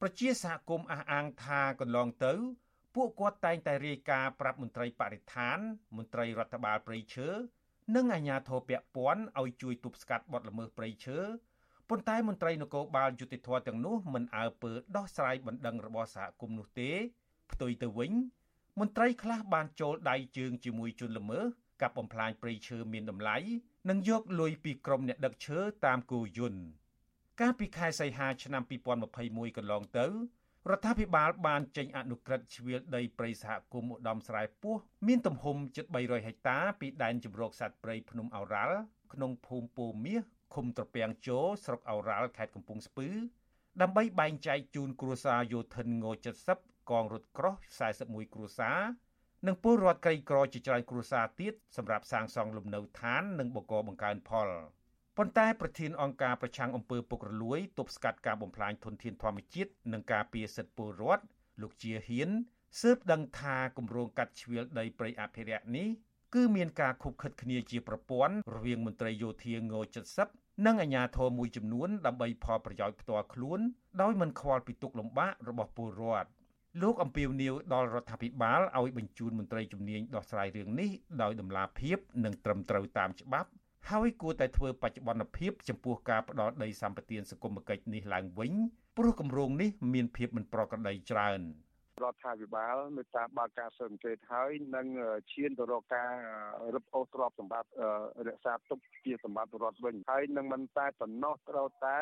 [0.00, 2.34] ប្រជាសហគមន៍អះអាងថាកន្លងទៅ
[2.94, 5.58] ពួកគាត់តែងតែរាយការណ៍ប្រាប់មន្ត្រីបរិស្ថាន
[5.96, 7.28] មន្ត្រីរដ្ឋបាលព្រៃឈើ
[7.96, 11.18] និងអាជ្ញាធរពាក់ព័ន្ធឲ្យជួយទប់ស្កាត់បទល្មើសព្រៃឈើ
[11.88, 16.90] ប៉ុន្តែមន្ត្រីនគរបាលយុតិធធទាំងនោះមិនអើពើដោះស្រាយបណ្ដឹងរបស់សហគមន៍នោះទេ
[17.52, 18.12] ផ្ទុយទៅវិញ
[18.80, 21.44] មន្ត្រីខ្លះបានចូលដៃជើងជាមួយជនល្មើស
[21.82, 23.36] កាប់បំផ្លាញព្រៃឈើមានតម្លៃ
[23.90, 26.62] និងយកលុយពីក្រុមអ្នកដឹកឈើតាមគោយន្ត
[27.40, 28.62] កាលពីខែសីហាឆ្នាំ
[29.10, 30.06] 2021កន្លងទៅ
[30.68, 34.74] រដ្ឋាភិបាលបានចេញអនុក្រឹត្យជ្រៀលដីព្រៃសហគមន៍ឧត្តមស្រែពោះ
[35.06, 38.78] មានទំហំជិត300ហិកតាពីដែនជម្រកសត្វព្រៃភ្នំឱរ៉ាល់
[39.12, 40.20] ក្នុងភូមិពោមាស
[40.54, 43.08] ឃុំត្រពាំងជោស្រុកឱរ៉ាល់ខេត្តកំពង់ស្ពឺ
[43.82, 46.06] ដើម្បីបែងចែកជូនគ្រួសារយោធិនង
[46.48, 47.54] 70កងរថក្រោះ
[47.94, 48.78] 41គ្រួសារ
[49.46, 54.48] និងពលរដ្ឋក្រីក្រជាច្រើនគ្រួសារទៀតសម្រាប់សាងសង់លំនៅឋាននិងបកកបង្កើនផល។
[55.22, 61.24] ប៉ុន្តែប្រធានអង្គការប្រឆាំងអំពើពុករលួយទប់ស្កាត់ការបំផ្លាញធនធានធម្មជាតិនិងការពារសិទ្ធិពលរដ្ឋ
[61.62, 62.30] លោកជាហ៊ាន
[62.80, 65.88] ស៊ើបដឹងថាគម្រោងកាត់ជ្រៀលដីព្រៃអភិរក្សនេះ
[66.34, 69.60] គឺមានការខុបខិតគ្នាជាប្រព័ន្ធរវាងមន្ត្រីយោធាង
[70.14, 73.60] 70និងអាជ្ញាធរមួយចំនួនដើម្បីផលប្រយោជន៍ផ្ទាល់ខ្លួន
[74.02, 76.28] ដោយមិនខ្វល់ពីទុកលំបាករបស់ពលរដ្ឋ
[76.82, 80.90] លោកអំពីវនីវដល់រដ្ឋាភិបាលឲ្យបញ្ជូនមន្ត្រីជំនាញដោះស្រាយរឿងនេះ
[81.22, 83.50] ដោយតម្លាភាពនិងត្រឹមត្រូវតាមច្បាប់
[83.88, 88.52] ហើយគួរតែធ្វើបច្ចុប្បន្នភាពចំពោះការផ្ដល់ដីសម្បត្តិសង្គមគិច្ចនេះឡើងវិញ
[88.96, 91.40] ព្រោះគម្រោងនេះមានភាពមិនប្រក្រតីច្រើន
[92.04, 94.86] រដ្ឋាភិបាលមេត្តាបើកការស៊ើបអង្កេតហើយនឹង
[95.32, 96.10] ឈានទៅរកការ
[96.74, 97.70] រឹបអូសទ្រព្យសម្បត្តិ
[98.28, 102.00] រក្សាទុកជាសម្បត្តិរដ្ឋវិញហើយនឹងមិនតែប៉ុណ្ណោះត្រូវតែ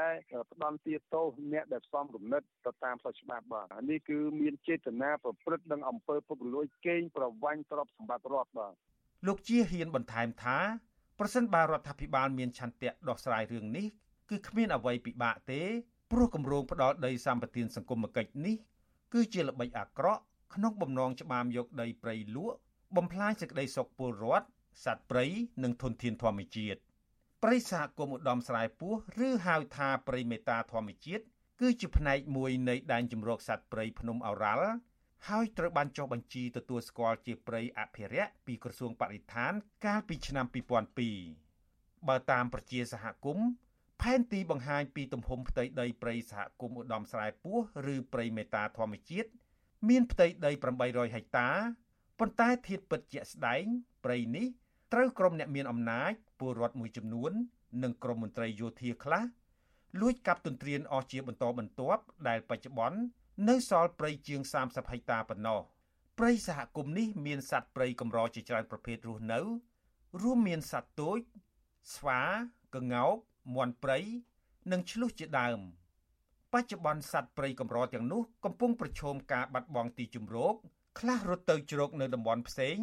[0.53, 8.75] ផ្ដន់ទាទោសអ្នកដែលផ្សំគំនិតទៅតាមផ្លូវច្បាប់បាទនេះគឺមានចេតនាប្រព្រឹត្តនឹងអំពើពុករលួយកេងប្រវ័ញ្ចទ្រព្យសម្បត្តិរដ្ឋបាទ
[9.27, 10.59] លោកជាហ៊ានបន្ថែមថា
[11.19, 13.87] ប្រសិនបើរដ្ឋាភិបាលមានឆន្ទៈដោះស្រាយរឿងនេះ
[14.31, 15.61] គឺគ្មានអ្វីពិបាកទេ
[16.13, 18.57] ព្រោះគម្រោងផ្ដាល់ដីសម្បត្តិសង្គមគិច្ចនេះ
[19.13, 20.23] គឺជាល្បិចអាក្រក់
[20.55, 22.57] ក្នុងបំណងច្បាមយកដីព្រៃលក់
[22.97, 24.47] បំផ្លាញសេចក្តីសុខពលរដ្ឋ
[24.85, 25.25] សត្វព្រៃ
[25.63, 26.79] និងធនធានធម្មជាតិ
[27.43, 28.95] ព្រៃសហគមន៍ឧត្តមស្រែពោះ
[29.27, 31.25] ឬហៅថាព្រៃមេតាធម្មជាតិ
[31.61, 34.71] គឺជាផ្នែកមួយនៃដែនជម្រកសត្វព្រៃភ្នំអូរ៉ាល់
[35.29, 39.53] ហើយត្រូវបានចុះបញ្ជីទទួលស្គាល់ជាព្រៃអភិរក្សពីក្រសួងបរិស្ថាន
[39.87, 40.47] កាលពីឆ្នាំ
[41.27, 43.49] 2002បើតាមប្រជាសហគមន៍
[44.03, 47.59] ផែនទីបង្ហាញពីទំហំផ្ទៃដីព្រៃសហគមន៍ឧត្តមស្រែពោះ
[47.95, 49.29] ឬព្រៃមេតាធម្មជាតិ
[49.89, 50.51] មានផ្ទៃដី
[50.85, 51.49] 800ហិកតា
[52.19, 53.65] ប៉ុន្តែធៀបពិតជាក់ស្ដែង
[54.05, 54.47] ព្រៃនេះ
[54.93, 57.33] ត្រូវក្រុមអ្នកមានអំណាចពលរដ្ឋមួយចំនួន
[57.83, 59.23] និងក្រុមមន្ត្រីយោធាខ្លះ
[60.01, 62.99] លួចកាប់ទន្ទ្រានអស់ជាបន្តបន្ទាប់ដែលបច្ចុប្បន្ន
[63.47, 65.61] នៅសល់ព្រៃជាង30ហិកតាប៉ុណ្ណោះ
[66.19, 69.41] ព្រៃសហគមន៍នេះមានសត្វព្រៃកម្រជាច្រើនប្រភេទរស់នៅ
[70.23, 71.19] រួមមានសត្វទោច
[71.95, 72.21] ស្វា
[72.77, 73.15] ក្ងោក
[73.55, 73.99] មាន់ព្រៃ
[74.73, 75.61] និងឆ្លុះជាដើម
[76.53, 80.55] បច្ចុប្បន្នសត្វព្រៃកម្រទាំងនោះកំពុងប្រឈមការបាត់បង់ទីជម្រក
[80.99, 82.77] ខ្លះរត់ទៅជ្រកនៅតំបន់ផ្សេង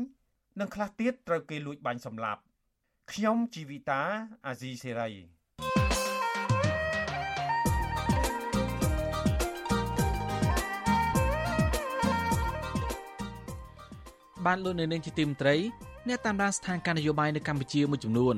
[0.60, 2.42] និងខ្លះទៀតត្រូវគេលួចបាញ់សម្លាប់
[3.12, 4.02] ខ្ញុំជីវិតា
[4.48, 5.10] អាស៊ីសេរី
[14.46, 15.56] បានលោកនៅនាងជាទីមត្រី
[16.08, 18.36] អ្នកតាមដានស្ថានភាពនយោបាយនៅកម្ពុជាមួយចំនួន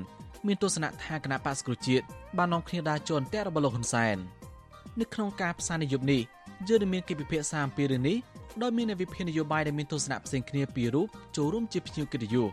[0.48, 2.06] មានទស្សនៈថាគណៈបក្សគ្រូជាតិ
[2.38, 4.18] បាននាំគ្នាដើរជន់តែរបស់លោកហ៊ុនសែន
[5.00, 6.22] នៅក្នុងការផ្សាយនយោបាយនេះ
[6.68, 8.18] យើងនឹងមានកិច្ចពិភាក្សាអំពីរឿងនេះ
[8.62, 12.48] ដោយមានអ្នកវិភាគនយោបាយដែលមានទស្សនៈផ្សេងគ្នាពីររូបចូលរួមជាភ្ញៀវកិត្តិយស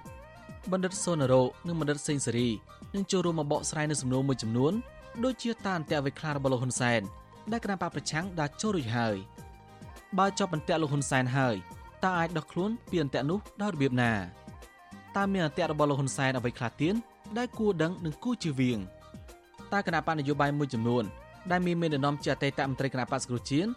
[0.72, 2.48] បណ្ឌិតសូណារ៉ូនិងបណ្ឌិតសេងសេរី
[2.94, 4.72] នឹងចូលរួមមកបកស្រាយនៅសំណួរមួយចំនួន
[5.24, 7.00] ដូចជាតាអន្តៈវិក្លារបស់លោកហ៊ុនសែន
[7.52, 9.16] ដែលគណៈបកប្រឆាំង đã ចូលរួចហើយ
[10.18, 11.56] បើចប់អន្តៈលោកហ៊ុនសែនហើយ
[12.04, 14.12] តើអាចដោះខ្លួនពីអន្តៈនោះដោយរបៀបណា
[15.16, 16.94] តើមានអន្តៈរបស់លោកហ៊ុនសែនអ្វីខ្លះទៀត
[17.38, 18.78] ដែលគួរដឹងនិងគួរជៀសវាង
[19.72, 21.04] តើគណៈបកនយោបាយមួយចំនួន
[21.50, 23.70] ដែលមានមេដឹកនាំជាអតីតមន្ត្រីគណៈបកស្គ្រូជាតិ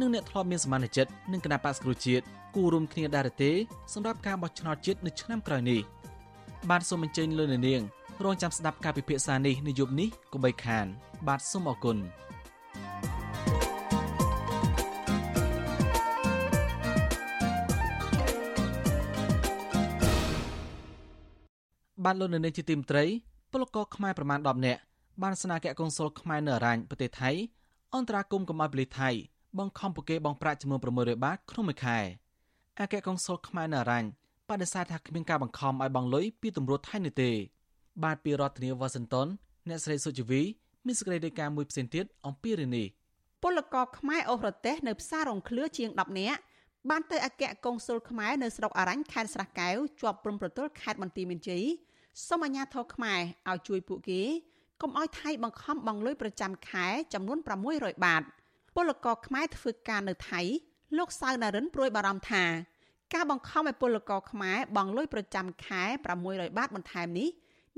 [0.00, 2.24] និងអ្នកធ្លាប់មានសមាជិកនឹងគណៈបកស្គ្រូជាតិ
[2.56, 3.50] គួររួមគ្នាដែរទេ
[3.94, 5.80] សម្រាប់ការបោះឆ្នោតជាតិនៅឆ្នាំក្រោយនេះ
[6.70, 7.82] បាទសូមអញ្ជើញលោកនាង
[8.24, 10.86] រងចាំស្ដាប់ការពិភាក្សានេះនៅយប់នេះកុំបីខាន
[11.28, 11.96] បាទសូមអរគុណ
[22.04, 23.04] បានលោកនៅនាងជាទីមត្រី
[23.52, 24.80] ពលករខ្មែរប្រមាណ10នាក់
[25.22, 27.30] បានស្នើគណៈកុងស៊ុលខ្មែរនៅអរ៉ាញ់ប្រទេសថៃ
[27.94, 29.10] អន្តរាគមន៍កម្ពុជាប៉ូលីសថៃ
[29.58, 31.98] បង្ខំពួកគេបង់ប្រាក់ចំនួន600បាតក្នុងមួយខែ
[32.80, 34.08] អគ្គកុងស៊ុលខ្មែរនៅអរ៉ាញ់
[34.48, 37.30] បដិសេធថាគ្មានការបង្ខំឲ្យបង់លុយពីទម្រួតថៃនោះទេ
[38.04, 39.26] បាទពីរដ្ឋធានីវ៉ាស៊ីនតោន
[39.68, 40.42] អ្នកស្រីសុជីវី
[40.86, 42.86] មានសេចក្តីរាយការណ៍មួយផ្សេងទៀតអំពីរឿងនេះ
[43.42, 46.40] ពលករខ្មែរអូសរទេសនៅផ្សាររងឃ្លឿជាង10នាក់
[46.90, 51.64] បានទៅអគ្គកុងស៊ុលខ្មែរនៅស្រុកអរ៉ាញ់ខេត្តស្រះកែវជាប់ព្រំប្រទល់ខេត្តបន្ទាយមានជ័យ
[52.26, 54.22] សូមអាជ្ញាធរខ្មែរឲ្យជួយពួកគេ
[54.82, 57.38] កុំឲ្យថៃបង្ខំបង់លុយប្រចាំខែចំនួន
[57.72, 58.22] 600បាត
[58.76, 60.40] ពលករខ្មែរធ្វើការនៅថៃ
[60.98, 62.44] លោកសៅណារិនព្រួយបារម្ភថា
[63.14, 65.82] ការបង្ខំឲ្យពលករខ្មែរបង់លុយប្រចាំខែ
[66.20, 67.28] 600បាតបន្ថែមនេះ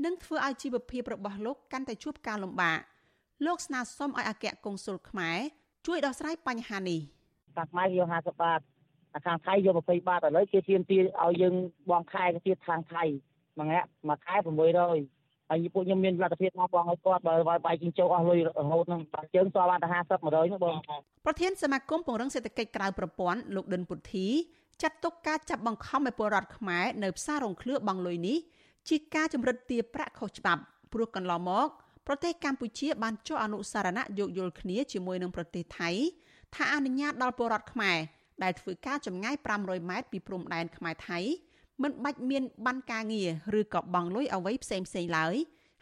[0.05, 2.79] នឹងធ្វើឲ្យជីវភាពរបស់លោកកាន់តែជួបការលំបាក
[3.47, 5.39] លោកស្នើសុំឲ្យអគ្គកុងស៊ុលខ្មែរ
[5.87, 7.01] ជួយដោះស្រាយបញ្ហានេះ
[7.57, 8.61] ខាងខ្មែរយក50បាត
[9.27, 11.55] ខាងថៃយក20បាតឥឡូវគេទាមទារឲ្យយើង
[11.91, 13.05] បង់ខែទៅទៀតខាងថៃ
[13.59, 17.35] មួយងាក់មួយខែ600ហើយពួកខ្ញុំមានលទ្ធភាពមកបងឲ្យគាត់បើ
[17.67, 20.77] បាយជីងជោគអស់លុយរហូតនឹងបាក់ជើងសល់បានតែ50 100ហ្នឹងបង
[21.27, 24.27] ប្រធានសមាគមពង្រឹងសេដ្ឋកិច្ចក្រៅប្រព័ន្ធលោកដិនពុទ្ធី
[24.83, 28.39] ចាត់ទុកការចាប់បង្ខំឲ្យពលរដ្ឋខ្មែរនៅផ្សាររងឃ្លឿបង់លុយនេះ
[28.89, 31.69] ជាការចម្រិតទារប្រាក់ខុសច្បាប់ព្រោះកន្លងមក
[32.07, 35.91] ប្រទេសកម្ពុជាបានចុះអនុសារណៈយោគយល់គ្នាជាមួយនឹងប្រទេសថៃ
[36.55, 37.99] ថាអនុញ្ញាតដល់ពលរដ្ឋខ្មែរ
[38.43, 41.19] ដែលធ្វើការចម្ងាយ500ម៉ែត្រពីព្រំដែនខ្មែរថៃ
[41.83, 45.37] មិនបាច់មានបានការងារឬក៏បង់លុយអ្វីផ្សេងផ្សេងឡើយ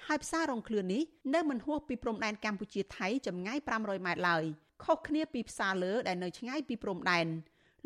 [0.07, 1.03] ហើយផ្សាររងឃ្លឿននេះ
[1.35, 4.45] នៅមិនហួសពីព្រំដែនកម្ពុជាថៃចម្ងាយ500ម៉ែត្រឡើយ
[4.85, 7.27] ខុសគ្នាពីផ្សារលើដែលនៅឆ្ងាយពីព្រំដែន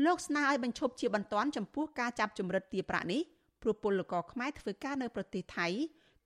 [0.04, 3.22] លោកស្នើឲ្យបញ្ឈប់ជាបន្ទាន់ចំពោះការចាប់ចម្រិតទារប្រាក់នេះ
[3.62, 5.68] ព្រោះពលករខ្មែរធ្វើការនៅប្រទេសថៃ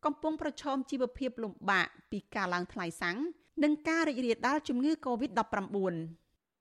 [0.04, 3.18] កំពុងប្រឈមជីវភាពលំបាកពីការឡើងថ្លៃសាំង
[3.64, 5.76] និងការរីករាលដាលជំងឺ Covid-19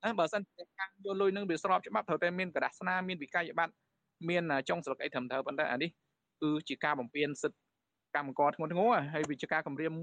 [0.06, 3.74] អើបើសិនជាការយកលុយនឹងវាស្របច្បាប់ត្រូវតែមានក្រដាសស្នាមានវិក័យប័ត្រ
[4.30, 5.90] មានចុងស្លឹកអីត្រឹមត្រូវប៉ុន្តែអានេះ
[6.42, 7.60] គឺជាការបំពេញសិទ្ធិ
[8.16, 9.94] កម្មករធ្ងន់ធ្ងរហើយវាជាការគម្រាម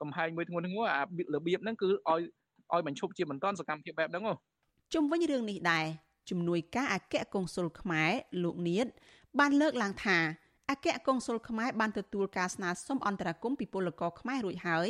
[0.00, 1.06] កំហែងមួយធ្ងន់ធ្ងរអារ
[1.46, 2.20] បៀបហ្នឹងគឺឲ្យ
[2.72, 4.24] ឲ្យបញ្ឈប់ជាបន្តសកម្មភាពបែបហ្នឹង
[4.94, 5.86] ជុំវិញរឿងនេះដែរ
[6.30, 8.10] ជំនួយការអគ្គកុងស៊ុលខ្មែរ
[8.42, 8.86] លោកនៀត
[9.38, 10.18] បានលើកឡើងថា
[10.70, 14.88] អគ្គកុងស៊ុលខ្មែរបានទទួលការស្នើសុំអន្តរាគមន៍ពីពលករខ្មែររួចហើយ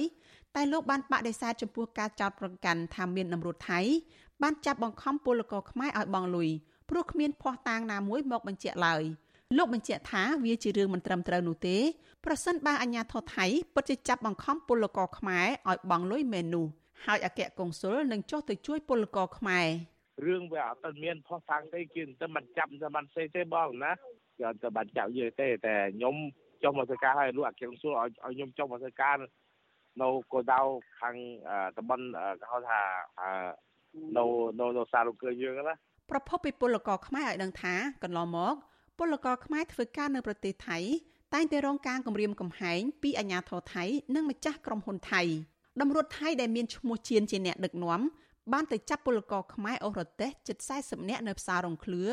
[0.54, 3.80] តែលោកបានបដិសេធចំពោះការចោទប្រកាន់ថាមាននំរត់ថៃ
[4.42, 6.50] បានចាប់បង្ខំពលករខ្មែរឲ្យបង់លុយ
[6.90, 9.02] ព្រោះគ្មានភ័ស្តុតាងណាមួយមកបញ្ជាក់ឡើយ
[9.56, 11.76] លោកបញ្ជាក់ថាវាជារឿងមិនត្រឹមត្រូវនោះទេ
[12.24, 16.66] ប្រសិនបើអាជ្ញាធរថៃពិតជាចាប់បង្ខំពលករខ្មែរឲ្យបង់លុយមែននោះ
[17.06, 19.66] ហើយអគ្គកុងស៊ុលនឹងចុះទៅជួយពលករខ្មែរ
[20.26, 23.92] រឿងវាអត់មានផុសតាំងទេគេតែមិនចាប់តែមិនសេទេបងណា
[24.38, 26.16] គេអត់តែបានចាប់យើងទេតែខ្ញុំ
[26.62, 29.16] ចុះមកធ្វើការឲ្យលោកអគ្គកុងស៊ុលឲ្យឲ្យខ្ញុំចុះមកធ្វើការ
[30.02, 30.60] នៅកោដៅ
[31.00, 31.16] ខាង
[31.76, 32.04] តំបន់
[32.40, 32.80] គេហៅថា
[34.16, 34.24] នៅ
[34.60, 35.76] នៅនៅសារលោកយើងណា
[36.10, 38.54] ប្រពន្ធពីពលករខ្មែរឲ្យដឹងថាកន្លងមក
[38.98, 40.78] ពលករខ្មែរធ្វើការនៅប្រទេសថៃ
[41.34, 43.84] តែងតែរងការគំរាមកំហែងពីអាជ្ញាធរថៃ
[44.14, 45.22] និងម្ចាស់ក្រុមហ៊ុនថៃ
[45.80, 48.00] តម្រួតថៃដែលមានឈ្មោះជៀនជាអ្នកដឹកនាំ
[48.52, 52.04] បានទៅចាប់ពលករខ្មែរអូរ៉ូទេសជិត40នាក់នៅផ្សាររងឃ្លឿ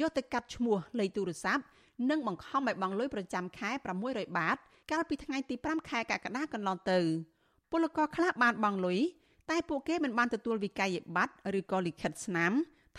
[0.00, 1.62] យកទៅកាត់ឈ្មោះលេខទូរស័ព្ទ
[2.10, 3.70] និងបង្ខំឲ្យបង់លុយប្រចាំខែ
[4.04, 4.56] 600បាត
[4.90, 6.98] កាលពីថ្ងៃទី5ខែកក្កដាកន្លងទៅ
[7.70, 8.98] ពលករខ្លះបានបង់លុយ
[9.50, 12.52] តែពួកគេមិនបានទទួលវិក័យប័ត្រឬក៏លិខិតស្នាម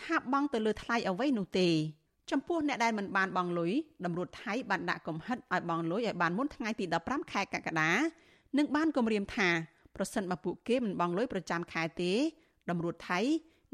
[0.04, 1.68] ថាបង់ទៅលើថ្លៃអ្វីនោះទេ
[2.30, 3.72] ចំពោះអ្នកដែលមិនបានបង់លុយ
[4.04, 7.90] តម្រួតថៃបានដាក់កំហិតឲ្យបង់លុយឲ្យបានមុនថ្ងៃទី15ខែកក្កដា
[8.58, 9.48] និងបានគម្រាមថា
[9.96, 12.12] ប្រសិនបើពួកគេមិនបង់លុយប្រចាំខែទេ
[12.70, 13.20] តម្រួតថៃ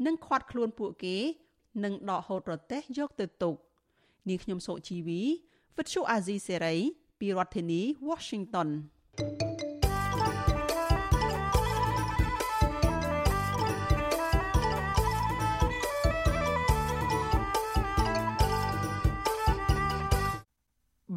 [0.05, 1.17] នឹងឃាត់ខ្លួនពួកគេ
[1.83, 3.55] និងដកហូតប្រទេសយកទៅទុក
[4.29, 5.21] នាងខ្ញុំសូជីវី
[5.77, 6.75] វិទ្យុអាស៊ីសេរី
[7.19, 8.69] ពីរដ្ឋធានី Washington
[9.17, 9.74] thank you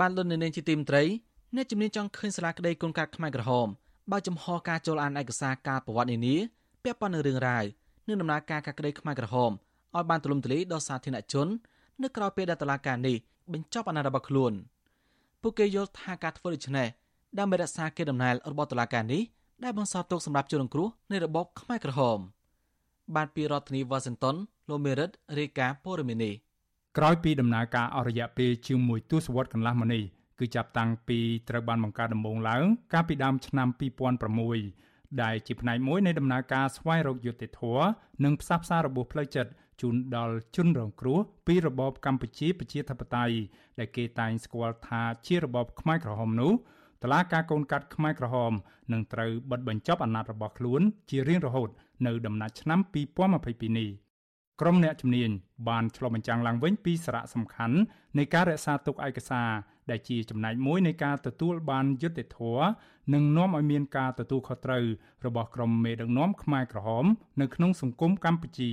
[0.00, 1.02] បានលន់នៅនាងជាទីមត្រី
[1.54, 3.66] អ្នកជំនាញចង់ឃើញសាលាក្តីកូនកាត់ខ្មែរក្រហម
[4.10, 6.36] បើចំហការចូលអានឯកសារការប្រវត្តិនានា
[6.82, 7.64] ពាក់ព័ន្ធនឹងរឿងរ៉ាវ
[8.08, 9.50] និងដំណើរការកាក្តីខ្មែរក្រហម
[9.96, 11.48] ឲ្យបានទូលំទូលាយដល់សាធារណជន
[12.02, 13.16] នៅក្រៅពេលដែលតុលាការនេះ
[13.52, 14.52] បញ្ចប់អាណត្តិរបស់ខ្លួន
[15.42, 16.88] ពួកគេយល់ថាការធ្វើដូច្នេះ
[17.38, 19.22] ដើម្បីរក្សាកេរដំណែលរបស់តុលាការនេះ
[19.64, 22.18] ដែលបន្សល់ទុកសម្រាប់ជនរងគ្រោះនៃរបបខ្មែរក្រហម
[23.14, 24.36] បានពីរដ្ឋធានីវ៉ាស៊ីនតោន
[24.68, 26.34] លោកមេរិតរាយការណ៍ព័ត៌មាននេះ
[27.00, 30.02] ក្រោយពីដំណើរការអស់រយៈពេលជាង1ទសវត្សរ៍កន្លះមកនេះ
[30.38, 31.18] គឺចាប់តាំងពី
[31.48, 33.68] ត្រូវបានបង្កើតដំបូងឡើង កាលពីដើមឆ្នាំ
[34.44, 37.86] 2006ដែលជាផ្នែកមួយនៃដំណើរការស្វែងរកយុត្តិធម៌
[38.24, 43.36] និងផ្សះផ្សារបួសផ្លូវចិត្តជូនដល់ជនរងគ្រោះពីរបបកម្ពុជាប្រជាធិបតេយ្យ
[43.78, 46.52] ដែលគេតែងស្គាល់ថាជារបបខ្មែរក្រហមនោះ
[47.02, 48.52] តឡាការកូនកាត់ខ្មែរក្រហម
[48.92, 50.80] នឹងត្រូវបិទបញ្ចប់អាណត្តិរបស់ខ្លួន
[51.10, 51.68] ជារៀងរហូត
[52.06, 52.80] នៅដំណាច់ឆ្នាំ
[53.28, 54.07] 2022នេះ
[54.60, 55.30] ក្រុមអ្នកជំនាញ
[55.68, 57.76] បានឆ្លុះបញ្ចាំងឡើងវិញពីសារៈសំខាន់
[58.18, 59.50] នៃការរក្សាទុកឯកសារ
[59.90, 62.66] ដែលជាចំណែកមួយនៃការទទួលបានយុត្តិធម៌
[63.14, 64.84] និងនាំឲ្យមានការទទួលខុសត្រូវ
[65.26, 67.04] របស់ក្រុមមេដឹកនាំខ្មែរក្រហម
[67.40, 68.72] នៅក្នុងសង្គមកម្ពុជា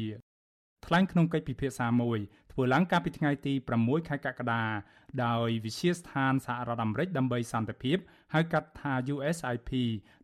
[0.85, 2.19] ថ្លែងក្នុងកិច្ចពិភាក្សាមួយ
[2.51, 4.63] ធ្វើឡើងកាលពីថ្ងៃទី6ខែកក្កដា
[5.25, 7.97] ដោយវិជាស្ថានសហរដ្ឋអាមេរិកដើម្បីសន្តិភាព
[8.33, 9.71] ហៅកាត់ថា USIP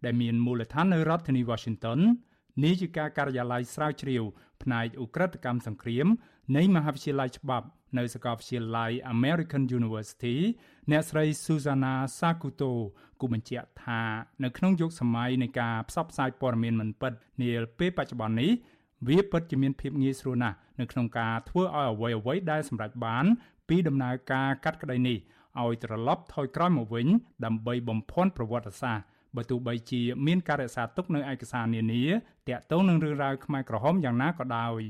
[0.05, 1.99] ដែលមានមូលដ្ឋាននៅរដ្ឋធានី Washington
[2.64, 4.24] នាយិកាការិយាល័យស្រាវជ្រាវ
[4.64, 6.07] ផ្នែកឧក្រិដ្ឋកម្មសង្គ្រាម
[6.57, 10.36] នៃមហាវិទ្យាល័យច្បាប់នៅសាកលវិទ្យាល័យ American University
[10.91, 12.72] អ្នកស្រី Susanna Sakuto
[13.22, 14.01] គូបញ្ជាក់ថា
[14.43, 18.51] នៅក្នុងយុគសម័យនៃការផ្សព្វផ្សាយព័ត៌មានមិនពិតនាពេលបច្ចុប្បន្ននេះ
[19.07, 23.26] វាពិតជាមានភាពងាយស្រួលណាស់នៅក្នុងការធ្វើឲ្យអ្វីអ្វីដែលសម្រេចបាន
[23.70, 25.18] ពីដំណើរការកាត់ក្តីនេះ
[25.62, 27.07] ឲ្យត្រឡប់ថយក្រោយមកវិញ
[27.45, 29.05] ដើម្បីបំភាន់ប្រវត្តិសាស្ត្រ
[29.36, 32.04] បើទោះបីជាមានការរក្សាទុកនៅឯកសារនានា
[32.50, 34.82] តាក់ទងនឹងរឿងរ៉ាវខ្មែរក្រហមយ៉ាងណាក៏ដោយ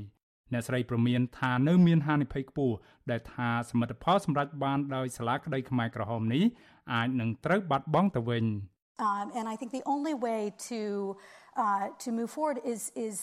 [0.52, 2.76] អ្នកស្រីប្រមានថានៅមានហានិភ័យខ្ពស់
[3.10, 6.44] ដែលថាសមិទ្ធផលសម្រាប់បានដោយសាលាក្តីខ្មែរក្រហមនេះ
[6.92, 8.46] អាចនឹងត្រូវបាត់បង់ទៅវិញ
[9.08, 10.80] Um, and I think the only way to
[11.62, 13.16] uh, to move forward is is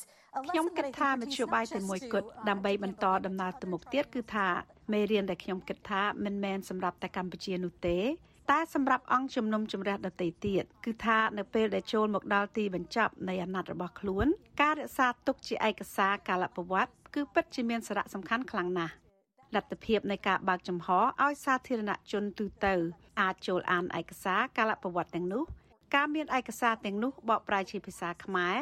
[0.47, 4.47] ខ្ញុំគិតថាមធ្យោបាយតែមួយគត់ដើម្បីបន្តដំណើរទៅមុខទៀតគឺថា
[4.93, 7.97] មេរៀនដែលខ្ញុំគិតថាមិនមែនសម្រាប់តែកម្ពុជានោះទេ
[8.51, 14.27] តែសម្រាប់អង្គជំនុំជម្រះដទៃទៀតគឺថានៅពេលដែលចូលមកដល់ទីបញ្ចប់នៃអាណត្តិរបស់ខ្លួន
[14.61, 18.93] ការរក្សាទុកជាឯកសារកាលប្រវត្តិគឺពិតជាមានសារៈសំខាន់ខ្លាំងណាស់
[19.55, 22.73] លទ្ធភាពនៃការបើកចំហឲ្យសាធារណជនទូទៅ
[23.21, 25.43] អាចចូលអានឯកសារកាលប្រវត្តិទាំងនោះ
[25.95, 28.57] ការមានឯកសារទាំងនោះបកប្រែជាភាសាខ្មែរ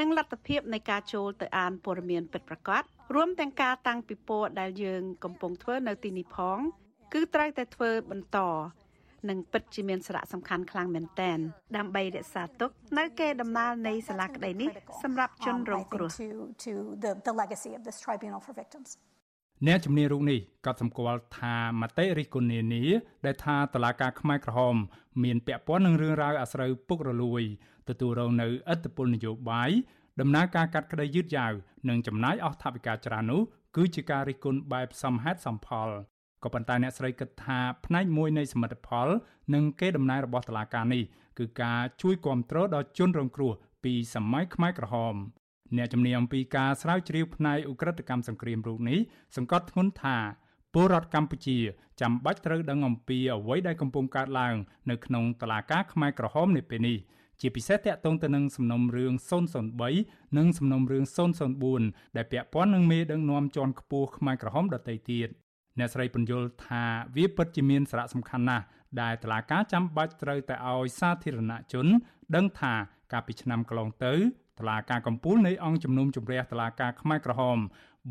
[0.00, 2.82] និងលទ្ធភាពនៃការចូលទៅអានព័ត៌មានពិតប្រាកដ
[3.14, 6.58] រួមទាំងការតាំងពិព័រណ៍ដែលយើងកំពុងធ្វើនៅទីនេះផង
[7.12, 8.38] គឺត្រូវតែធ្វើបន្ត
[9.28, 11.38] និងពិតជាមានសារៈសំខាន់ខ្លាំងមែនទែន
[11.76, 14.70] ដើម្បីរក្សាទុកនៅកេរដំណែលនៃសាលាក្តីនេះ
[15.02, 16.10] សម្រាប់ជនរងគ្រោះ
[19.66, 22.84] អ្នកជំនាញរូបនេះក៏សម្គាល់ថាមតិរិះគន់នានា
[23.26, 24.76] ដែលថាតឡាការខ្មែរក្រហម
[25.24, 27.42] មានពាក់ព័ន្ធនឹងរឿងរ៉ាវអាស្រូវពុករលួយ
[27.88, 29.70] ទទួលរងនៅឥទ្ធិពលនយោបាយ
[30.20, 31.52] ដំណើរការកាត់ក្តីយឺតយ៉ាវ
[31.88, 33.42] និងចំណាយអស់ថវិកាច្រើននោះ
[33.76, 35.88] គឺជាការរិះគន់បែបសមហេតុសមផល
[36.42, 39.08] ក៏ប៉ុន្តែអ្នកស្រីគិតថាផ្នែកមួយនៃសមិទ្ធផល
[39.54, 41.02] និងកេរដំណែលរបស់តុលាការនេះ
[41.38, 43.52] គឺការជួយគ្រប់គ្រងដល់ជនរងគ្រោះ
[43.84, 45.14] ពីសម័យខ្មែរក្រហម
[45.76, 48.98] អ្នកជំនាញអំពីការស្រាវជ្រាវផ្នែកឧក្រិដ្ឋកម្មសង្គ្រាមរូបនេះ
[49.36, 50.16] សង្កត់ធ្ងន់ថា
[50.74, 51.58] ពលរដ្ឋកម្ពុជា
[52.00, 54.56] ចាំបាច់ត្រូវដឹងអំពីអ្វីដែលកំពុងកើតឡើង
[54.90, 56.98] នៅក្នុងតុលាការខ្មែរក្រហមនាពេលនេះ
[57.40, 59.12] ជាពិសេសតាក់ទងទៅនឹងសំណុំរឿង
[59.74, 61.04] 003និងសំណុំរឿង
[61.60, 65.28] 004ដែលពាក់ព័ន្ធនឹងមេដឹកនាំជាន់ខ្ពស់ខ្មែរក្រហមដទៃទៀត
[65.78, 66.84] អ្នកស្រីពន្យល់ថា
[67.16, 68.64] វាពិតជាមានសារៈសំខាន់ណាស់
[69.00, 71.86] ដែលតឡាការចាំបាច់ត្រូវតែឲ្យសាធារណជន
[72.36, 72.74] ដឹងថា
[73.12, 74.14] កាលពីឆ្នាំកន្លងទៅ
[74.60, 77.58] តឡាការកម្ពុជានៃអង្គជំនុំជម្រះតឡាការខ្មែរក្រហម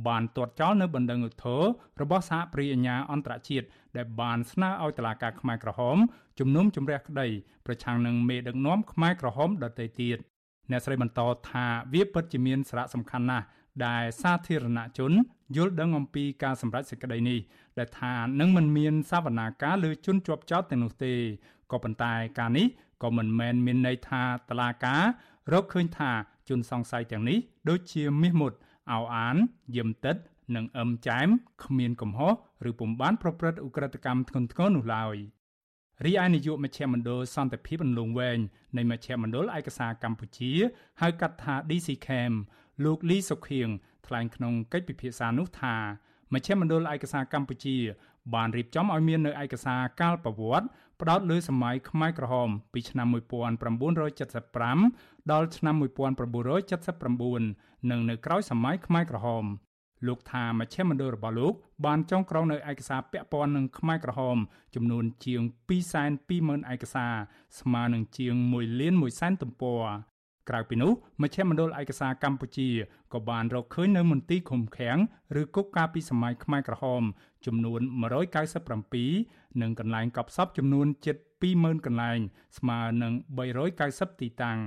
[0.07, 1.61] បានទាត់ចោលនៅបណ្ដឹងឧទ្ធរ
[2.01, 3.65] របស់សហប្រិយអាញាអន្តរជាតិ
[3.97, 5.97] ដែលបានស្នើឲ្យតឡាការខ្មែរក្រហម
[6.39, 7.27] ជំនុំជម្រះក្តី
[7.65, 10.17] ប្រឆាំងនឹងមេដឹកនាំខ្មែរក្រហមដទៃទៀត
[10.71, 13.45] អ្នកស្រីបន្តថាវាពិតជាមានសារៈសំខាន់ណាស់
[13.85, 15.11] ដែលសាធារណជន
[15.55, 17.39] យល់ដឹងអំពីការសម្រេចសេចក្តីនេះ
[17.79, 21.13] ដែលថានឹងមិនមានសវនាការលើជនជាប់ចោតទាំងនោះទេ
[21.71, 22.67] ក៏ប៉ុន្តែការនេះ
[23.03, 25.03] ក៏មិនមែនមានន័យថាតឡាការ
[25.53, 26.11] រកឃើញថា
[26.49, 27.37] ជនសង្ស័យទាំងនេះ
[27.69, 28.53] ដូចជាមាសមុត
[28.91, 29.35] អោអាន
[29.75, 30.15] យឹមទឹក
[30.55, 31.27] និងអឹមចែម
[31.63, 32.33] គ្មានកំហុស
[32.69, 35.15] ឬពុំបានប្រព្រឹត្តឧក្រិដ្ឋកម្មធ្ងន់ធ្ងរនោះឡើយ
[36.05, 38.39] រីឯនាយកមជ្ឈមណ្ឌលសន្តិភាពអន្លង់វែង
[38.77, 40.51] នៃមជ្ឈមណ្ឌលឯកសារកម្ពុជា
[41.01, 42.33] ហៅកាត់ថា DCCAM
[42.83, 43.69] លោកលីសុខៀង
[44.07, 45.75] ថ្លែងក្នុងកិច្ចពិភាក្សានោះថា
[46.33, 47.77] មជ្ឈមណ្ឌលឯកសារកម្ពុជា
[48.33, 50.67] បានរៀបចំឲ្យមាននៅឯកសារកាលប្រវត្តិ
[51.01, 55.75] ផ្ដោតលើសម័យខ្មែរក្រហមពីឆ្នាំ1975ដល់ឆ្នាំ
[57.01, 59.45] 1979និងនៅក្រោយសម័យខ្មែរក្រហម
[60.07, 61.53] លោកថាមជ្ឈមណ្ឌលរបស់លោក
[61.85, 64.37] បានចងក្រងនៅឯកសារពាក់ព័ន្ធនឹងខ្មែរក្រហម
[64.75, 65.41] ចំនួនជាង
[66.01, 67.13] 220,000ឯកសារ
[67.59, 69.83] ស្មើនឹងជាង1លាន1សែនទំព័រ
[70.49, 70.91] ក្រៅពីនោះ
[71.21, 72.69] មជ្ឈមណ្ឌលឯកសារកម្ពុជា
[73.13, 74.97] ក៏បានរកឃើញនៅមន្ទីរឃុំឃាំង
[75.41, 77.03] ឬគុកការពីសម័យខ្មែរក្រហម
[77.45, 77.81] ចំនួន
[78.71, 81.17] 197និងកន្លែងកប់សពចំនួនជិត
[81.51, 82.19] 20000កន្លែង
[82.57, 83.13] ស្មើនឹង
[83.67, 84.59] 390ទីតាំង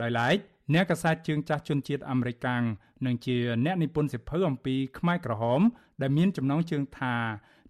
[0.00, 0.38] ដោយឡែក
[0.74, 2.62] អ្នកកាសែតជើងចាស់ជនជាតិអាមេរិកកាំង
[3.06, 5.60] និងជាអ្នកនិពន្ធសិភៅអំពីខ្មែរក្រហម
[6.02, 7.16] ដែលមានចំណងជើងថា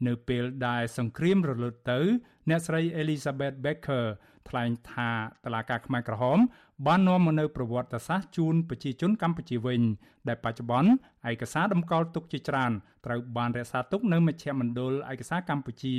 [0.06, 2.00] នៅពេលដែលសង្គ្រាមរលត់ទៅ
[2.48, 4.04] អ្នកស្រី Elizabeth Becker
[4.48, 5.10] ថ្លែងថា
[5.44, 6.38] តឡាការខ្មែរក្រហម
[6.86, 9.82] បាននាំមកនូវប្រវត្តិសាស្ត្រជូនប្រជាជនកម្ពុជាវិញ
[10.28, 10.90] ដែលបច្ចុប្បន្ន
[11.30, 12.72] ឯកសារតម្កល់ទុកជាច្រើន
[13.06, 15.96] ត្រូវបានរក្សាទុកនៅមជ្ឈមណ្ឌលឯកសារកម្ពុជា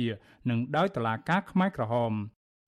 [0.50, 2.12] និងដោយតឡាការខ្មែរក្រហម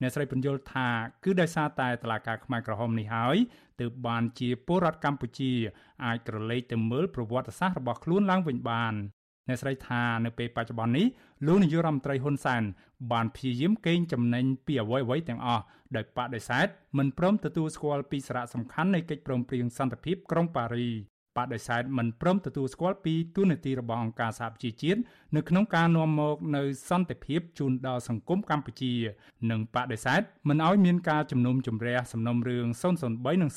[0.01, 0.89] អ្នកស្រីពន្យល់ថា
[1.25, 3.37] គឺដោយសារតែតឡាការខ្មែរក្រហមនេះហើយ
[3.81, 5.53] ទើបបានជាពលរដ្ឋកម្ពុជា
[6.05, 8.95] អាចក្រឡេកទៅមើលប្រវត្តិសាស្ត្ររបស់ខ្លួនឡើងវិញបាន
[9.49, 11.07] អ្នកស្រីថានៅពេលបច្ចុប្បន្ននេះ
[11.47, 12.63] លោកនាយករដ្ឋមន្ត្រីហ៊ុនសែន
[13.13, 15.63] បានព្យាយាមកេងចំណេញពីអ្វីៗទាំងអស់
[15.97, 16.67] ដោយបដិសេធ
[16.99, 20.89] មិនព្រមទទួលស្គាល់ពីសារៈសំខាន់នៃកិច្ចព្រមព្រៀងសន្តិភាពក្រុងប៉ារី
[21.37, 25.01] បដិសេធមិនព្រមទទួលស្គាល់ពីទូនាទីរបស់អង្គការសហប្រជាជាតិ
[25.37, 28.95] នៅក្នុងការនាំមកនៅសន្តិភាពជូនដល់សង្គមកម្ពុជា
[29.51, 32.67] និងបដិសេធមិនឲ្យមានការជំនុំជម្រះសំណុំរឿង
[33.07, 33.51] 003និង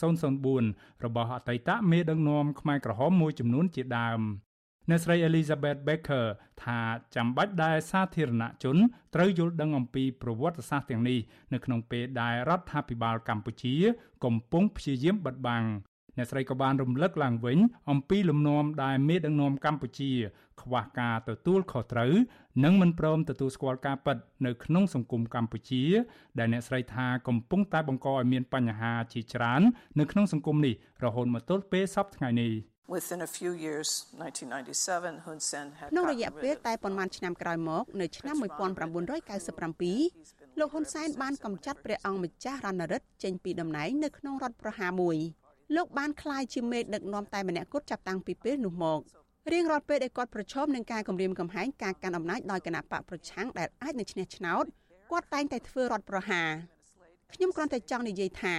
[0.50, 4.22] 004របស់អតីតមេដឹកនាំខ្មែរក្រហមមួយចំនួនជាដើម
[4.90, 6.26] អ្នកស្រី Elizabeth Becker
[6.64, 6.80] ថា
[7.16, 8.78] ចាំបាច់ដែលសាធារណជន
[9.16, 11.20] ត្រូវយល់ដឹងអំពីប្រវត្តិសាស្ត្រទាំងនេះ
[11.54, 13.76] នៅក្នុងពេលដែលរដ្ឋាភិបាលកម្ពុជា
[14.26, 15.64] កំពុងព្យាយាមបិទបាំង
[16.18, 17.58] អ្នកស្រីក៏បានរំលឹកឡើងវិញ
[17.92, 20.12] អំពីលំនាំដែលមេដឹកនាំកម្ពុជា
[20.62, 22.14] ខ្វះការទទួលខុសត្រូវ
[22.64, 25.84] និងមិនព្រមទទួលស្គាល់ការពិតនៅក្នុងសង្គមកម្ពុជា
[26.40, 29.62] ដែលអ្នកស្រីថាកំពុងតែបង្កឲ្យមានបញ្ហាជាច្រើន
[30.00, 32.54] នៅក្នុងសង្គមនេះរហូតមកទល់ពេលសប្តាហ៍ថ្ងៃនេះ
[32.96, 45.18] Within a few years 1997 Hun Sen had ក្នុងរយៈពេលតែប៉ុន្មានឆ្នាំក្រោយមកនៅឆ្នាំ1997លោកហ៊ុនសែនបានកំចាត់ព្រះអង្គម្ចាស់រណរិទ្ធចេញពីតំណែងនៅក្នុងរដ្ឋប្រហារមួយ
[45.76, 49.00] លោកបានក្លាយជាមេដឹកនាំតែម្នាក់គត់ចាប់តាំងពីពេលនោះមក
[49.52, 54.66] រៀងរាល់ពេលដែលគាត់ប្រឈមនឹងការគំរាមកំហែងការកាន់អំណាចដោយគណៈបកប្រឆាំងដែលអាចនឹងឈ្នះឆ្នោត
[55.12, 56.50] គាត់តែងតែធ្វើរដ្ឋប្រហារ
[57.34, 58.56] ខ្ញុំគ្រាន់តែចង់និយាយថា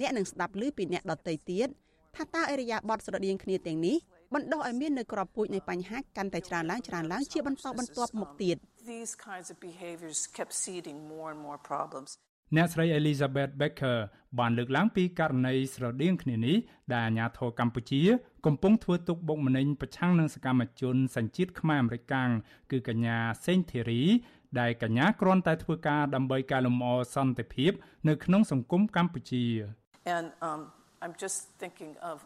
[0.00, 1.68] អ្នកនឹងស្ដាប់ឮពីអ្នកដតីទៀត
[2.16, 3.96] ថាតើអរិយាប័ត្រស្រដៀងគ្នាទាំងនេះ
[4.34, 8.56] បណ្ដោះឲ្យមាននៅក្របពូជនៃបញ្ហាកាន់តែច្រើនឡើងច្រើនឡើងជាបន្តបន្ទាប់មកទៀត
[8.94, 12.10] These kinds of behaviors kept seeding more and more problems
[12.56, 13.98] អ្នកស្រី Elizabeth Becker
[14.38, 16.56] បានលើកឡើងពីករណីស្រដៀងគ្នានេះ
[16.92, 18.02] ដែលអាញាធរកម្ពុជា
[18.46, 22.30] កំពុងធ្វើទុកបុកម្នេញប្រឆាំងនឹងសកម្មជនសញ្ជាតិខ្មែរអាមេរិកាំង
[22.70, 24.02] គឺកញ្ញាសេងធីរី
[24.60, 27.72] ដែលកញ្ញាគ្រាន់តែធ្វើការដើម្បីកែលម្អសន្តិភាព
[28.08, 29.44] នៅក្នុងសង្គមកម្ពុជា
[30.16, 30.60] And um
[31.04, 32.16] I'm just thinking of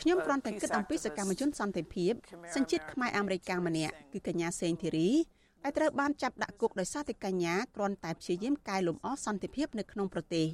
[0.00, 2.12] ខ្ញុំគ្រាន់តែគិតអំពីសកម្មជនសន្តិភាព
[2.56, 5.10] សញ្ជាតិខ្មែរអាមេរិកាំងម្នាក់គឺកញ្ញាសេងធីរី
[5.66, 10.46] ដែលត្រូវបានចាប់ដាក់គុកដោយសារតែកញ្ញាគ្រាន់តែព្យាយាមកែលម្អសន្តិភាពនៅក្នុងប្រទេស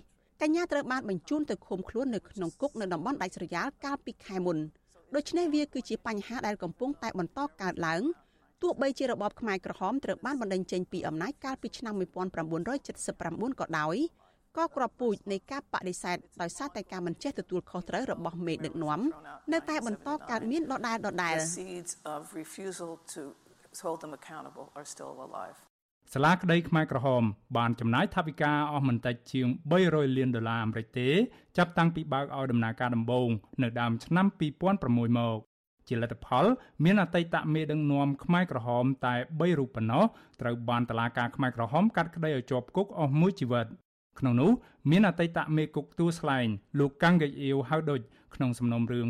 [0.43, 4.59] កញ្ញាត្រូវបានបញ្ជូនទៅឃុំខ្លួននៅក្នុងគុកនៅតំបន់ដាច់ស្រយាលកាលពីខែមុន
[5.15, 8.03] ដូច្នេះវាគឺជាបញ្ហាដែលកំពុងតែបន្តកើតឡើង
[8.63, 11.95] ទោះបីជារបបខ្មែរក្រហមត្រូវបានបណ្តេញចេញពីអំណាចកាលពីឆ្នាំ
[12.77, 13.97] 1979ក៏ដោយ
[14.57, 19.01] ក៏ក្របពូជនៃការបដិសេធដោយសារតែការមិនចេះទទួលខុសត្រូវរបស់មេដឹកនាំ
[19.53, 21.37] នៅតែបន្តកើតមានដដែលដដែល
[23.85, 25.59] hold them accountable are still alive
[26.13, 27.23] សាលាក្តីខ្មែរក្រហម
[27.57, 29.49] បានចំណាយថវិកាអស់មិនតិចជាង
[29.83, 31.09] 300លានដុល្លារអាមេរិកទេ
[31.57, 33.29] ចាប់តាំងពីបើកឲ្យដំណើរការដំបូង
[33.63, 34.27] នៅដើមឆ្នាំ
[34.73, 35.39] 2006មក
[35.89, 36.45] ជាលទ្ធផល
[36.85, 40.05] មានអតីតមេដឹកនាំខ្មែរក្រហមតែ3រូបប៉ុណ្ណោះ
[40.41, 43.67] ត្រូវបានតឡាការខ្មែរក្រហមកាត់ក្តីឲ្យជាប់គុកអស់មួយជីវិត
[44.19, 44.51] ក្នុងនោះ
[44.91, 46.47] មានអតីតមេគុកទួលស្លែង
[46.79, 48.01] លោកកាំងកេអ៊ីវហៅដូច
[48.35, 49.07] ក្នុងសំណុំរឿង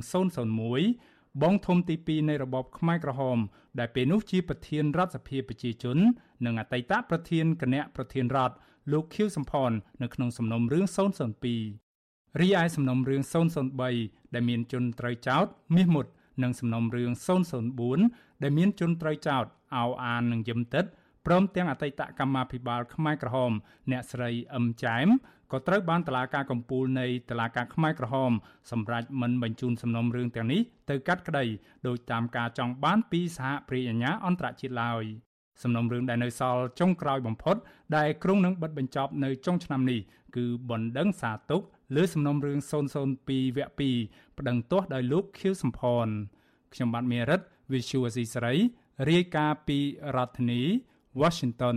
[0.61, 3.39] 001 បងធំទី2នៃរបបខ្មែរក្រហម
[3.79, 5.99] ដែលពេលនោះជាប្រធានរដ្ឋសភាប្រជាជន
[6.45, 8.55] និងអតីតប្រធានគណៈប្រធានរដ្ឋ
[8.93, 9.71] លោកខៀវសំផន
[10.03, 10.85] នៅក្នុងសំណុំរឿង
[11.63, 13.23] 002រីឯសំណុំរឿង
[13.79, 16.07] 003ដែលមានជនត្រូវចោទមាសមុត
[16.43, 17.11] និងសំណុំរឿង
[17.77, 19.45] 004ដែលមានជនត្រូវចោទ
[19.77, 20.85] អោអាននិងយឹមទឹក
[21.27, 23.53] ព្រមទាំងអតីតកម្មាភិបាលខ្មែរក្រហម
[23.91, 25.09] អ្នកស្រីអឹមចែម
[25.53, 28.33] ក៏ត្រូវបានតឡាការកំពូលនៃតឡាការខ្មែរក្រហម
[28.71, 31.45] សម្រាប់មិនបញ្ជូនសំណុំរឿងទាំងនេះទៅកាត់ក្តី
[31.87, 35.05] ដោយតាមការចង់បានពីសហព្រាយអាជ្ញាអន្តរជាតិឡើយ
[35.63, 37.57] សំណុំរឿងដែលនៅសល់ចុងក្រោយបំផុត
[37.97, 40.01] ដែលក្រុងនឹងបិទបញ្ចប់នៅចុងឆ្នាំនេះ
[40.37, 41.63] គឺបណ្ដឹងសារទុក
[41.97, 46.07] លើសំណុំរឿង002វគ្គ2ប្តឹងទាស់ដោយលោកខៀវសំផន
[46.73, 47.41] ខ្ញុំបាទមេរិត
[47.73, 48.55] Visual C សេរី
[49.11, 49.79] រាយការណ៍ពី
[50.17, 50.61] រដ្ឋធានី
[51.21, 51.77] Washington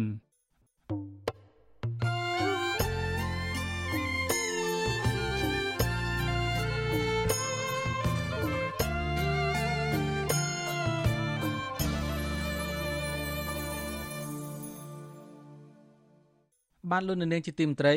[16.92, 17.96] បានលុននាងជាទីមត្រី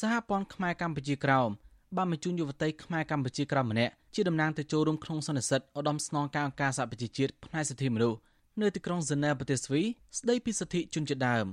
[0.00, 1.50] សហព័ន្ធខ្មែរកម្ពុជាក្រោម
[1.96, 8.18] បានបញ្ជូនយុវតីខ្មែរកម្ពុជាក្រោមម្នាក់ជាតំណាងទៅចូលរួមក្នុងសន្និសីទឧត្តមស្នងការអង្គការសហប្រជាជាតិផ្នែកសិទ្ធិមនុស្ស
[8.60, 9.82] នៅទីក្រុងហ្សឺណែវប្រទេសស្វី
[10.18, 11.46] ស្ដីពីសិទ្ធិជនជាតិដើម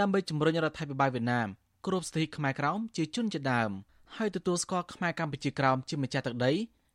[0.00, 1.48] ដើម្បីជំរុញរដ្ឋាភិបាលវៀតណាម
[1.84, 3.70] គោរពសិទ្ធិខ្មែរក្រោមជាជនជាតិដើម
[4.16, 6.52] ហើយទទួលស្គាល់ខ្មែរកម្ពុជាក្រោមជាម្ចាស់ទឹកដី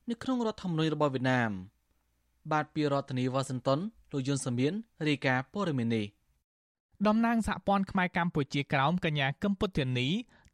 [0.09, 1.51] នៅក្នុងរដ្ឋធម្មនុញ្ញរបស់វៀតណាម
[2.51, 3.79] បាទពីរដ្ឋធានីវ៉ាស៊ីនតោន
[4.11, 4.73] លោកយុនសាមៀន
[5.07, 6.05] រាយការណ៍ព័ត៌មាននេះ
[7.07, 10.07] តំណាងសហព័ន្ធខ្មែរកម្ពុជាក្រោមកញ្ញាកឹមពុទ្ធនី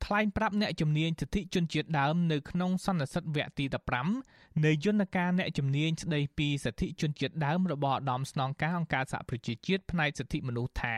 [0.05, 3.65] ថ្លែងប្រាប់អ្នកជំនាញសិទ្ធិជនជាតិដើមនៅក្នុងសន្និសីទវគ្គទី
[4.05, 10.97] 15 នៃយន្តការអ្នកជំនាញស្ដីពីសិទ្ធិជនជាតិដើមរបស់ឧត្តមស្នងការអង្គការសហប្រជាជាតិផ្នែកសិទ្ធិមនុស្សថា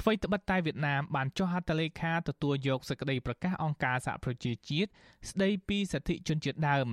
[0.00, 4.90] អ្វីត្បិតតែវៀតណាមបានចុះហត្ថលេខាទទួលយកសេចក្តីប្រកាសអង្គការសហប្រជាជាតិ
[5.30, 6.86] ស្តីពីសិទ្ធិជនជាតិដើម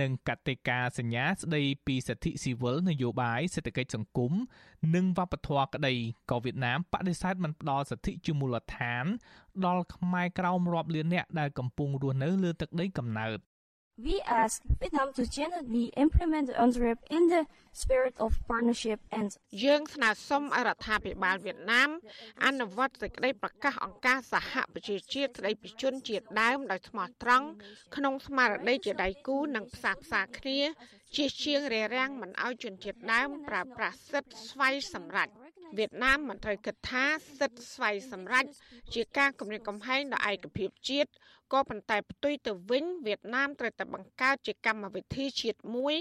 [0.00, 4.32] និងកតិកាសញ្ញាស្តីពីសិទ្ធិស៊ីវិលនយោបាយសេដ្ឋកិច្ចសង្គម
[4.94, 5.94] និងវប្បធម៌ក្តី
[6.30, 9.04] ក៏វៀតណាមបដិសេធមិនផ្ដល់សិទ្ធិជាមូលដ្ឋាន
[9.64, 13.40] ដល់ខ្មែរក្រោមរាប់លានអ្នកដែលកំពុងរស់នៅលើទឹកដីកំណើត
[13.98, 19.28] We ask Vietnam to genuinely implement the UNDRIP in the spirit of partnership and
[19.64, 21.90] យើងស្នើសុំឲ្យរដ្ឋាភិបាលវៀតណាម
[22.44, 27.48] អនុវត្តសេចក្តីប្រកាសអង្គការសហប្រជាជាតិស្តីពីជនជាតិដើមដោយស្មោះត្រង់
[27.96, 30.58] ក្នុងស្មារតីជាដៃគូនិងផ្សារផ្សាគ្នា
[31.16, 35.28] ជាជាងរារាំងមិនឲ្យជនជាតិដើមប្រើប្រាស់សិទ្ធិស្វ័យសម្រេច
[35.78, 37.04] វៀតណាមមិនត្រូវគិតថា
[37.38, 38.44] សិទ្ធិស្វ័យសម្រេច
[38.94, 41.10] ជាការគំរាមកំហែងដល់ឯកភាពជាតិ
[41.52, 45.94] ក៏ប៉ុន្តែផ្ទុយទៅវិញវៀតណាមត្រូវតែបង្កើតជាកម្មវិធីជាតិមួយ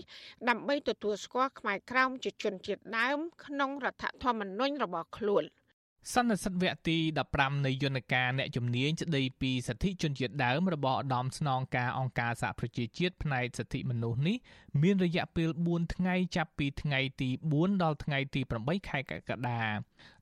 [0.49, 5.45] ដើម្បីទទួលស្គាល់ខ្មែរក្រោមជាជនជាតិដើម ក្នុងរដ្ឋធម្មនុញ្ញរបស់ខ្លួន។
[6.10, 6.97] សន្និសិទវគ្គទី
[7.32, 14.38] 15នៃយន្តការអ្នកជំនាញស្ដីពីសិទ្ធិជនជាតិដើមរបស់ឧត្តមស្នងការអង្គការសហប្រជាជាតិផ្នែកសិទ្ធិមនុស្សនេះ
[14.82, 19.64] មានរយៈពេល4ថ្ងៃចាប់ពីថ្ងៃទី4ដល់ថ្ងៃទី8ខែកក្កដា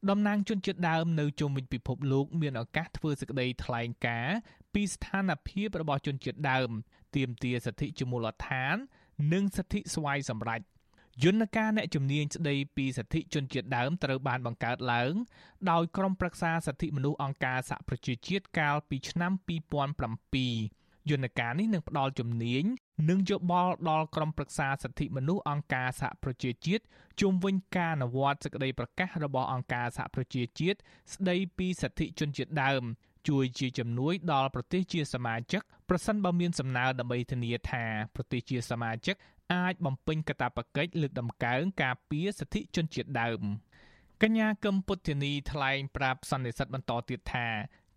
[0.10, 4.38] តំណាងជនជាតិដើមនៅជុំវិញពិភពលោកមានឱកាសធ្វើសេចក្តីថ្លែងការណ៍
[4.74, 6.70] ពីស្ថានភាពរបស់ជនជាតិដើម
[7.16, 8.76] ទាមទារសិទ្ធិជាមូលដ្ឋាន
[9.34, 10.62] និងសិទ្ធិស្វ័យសម្រេច
[11.24, 15.14] យន្តការអ្នកជំនាញស្ដីពីសិទ្ធិជនជាតិដើមត្រូវបានបង្កើតឡើង
[15.72, 19.32] ដោយក្រុមប្រឹក្សាសិទ្ធិមនុស្សអង្គការសហប្រជាជាតិកាលពីឆ្នាំ
[20.18, 22.64] 2007យន្តការនេះនឹងផ្ដល់ជំនាញ
[23.10, 26.84] និងយោបល់ដល់ក្រុមប្រឹក្សាសិទ្ធិមនុស្សអង្គការសហប្រជាជាតិ
[27.22, 30.80] ជុំវិញការអនុវត្តសេចក្តីប្រកាសរបស់អង្គការសហប្រជាជាតិ
[31.14, 32.84] ស្តីពីសិទ្ធិជនជាតិដើម
[33.30, 37.84] ជួយជាជំនួយដល់ប្រទេសជាសមាជិកប្រសិនបើមានសំណើដើម្បីធានាថា
[38.16, 39.16] ប្រទេសជាសមាជិក
[39.54, 43.42] អាចបំពេញកាតព្វកិច្ចលើកដំកើងការពារសិទ្ធិជនជាតិដើម
[44.24, 47.48] កញ្ញាកឹមពុទ្ធនីថ្លែងប្រាប់សន្និសិទបន្តទៀតថា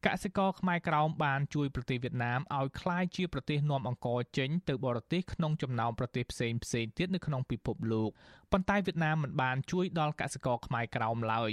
[0.06, 8.10] កសិករខ្មែរក្រោមបានជួយប្រទេសវៀតណាមឲ្យក្លាយជាប្រទេសនាំអង្ករចេញទៅបរទេសក្នុងចំណោមប្រទេសផ្សេងផ្សេងទៀតនៅក្នុងពិភពលោក
[8.52, 11.52] ប៉ុន្តែវៀតណាមមិនបានជួយដល់កសិករខ្មែរក្រោមឡើយ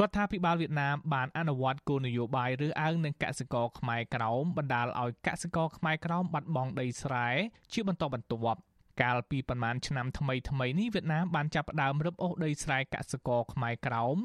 [0.00, 7.28] រដ្ឋាភិបាលវៀតណាមបានអនុវត្តគោលនយោបាយរើសអើងនឹងកសិករខ្មែរក្រោមបណ្ដាលឲ្យកសិករខ្មែរក្រោមបាត់បង់ដីស្រែ
[7.72, 8.60] ជាបន្តបន្ទាប់
[9.00, 14.16] កាលពីប្រមាណឆ្នាំថ្មីថ្មីនេះវៀតណាមបានចាប់ផ្ដើមរឹបអូសដីស្រែកសិករខ្មែរក្រោម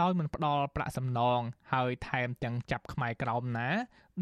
[0.00, 1.40] ដោយមិនផ្ដល់ប្រាក់សំណង
[1.72, 3.68] ហើយថែមទាំងចាប់ខ្មែរក្រោមណា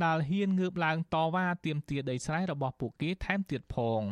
[0.05, 4.03] ដែលហ៊ានងើបឡើងតវ៉ាទាមទារដីស្រែរបស់ពួកគេថែមទៀតផង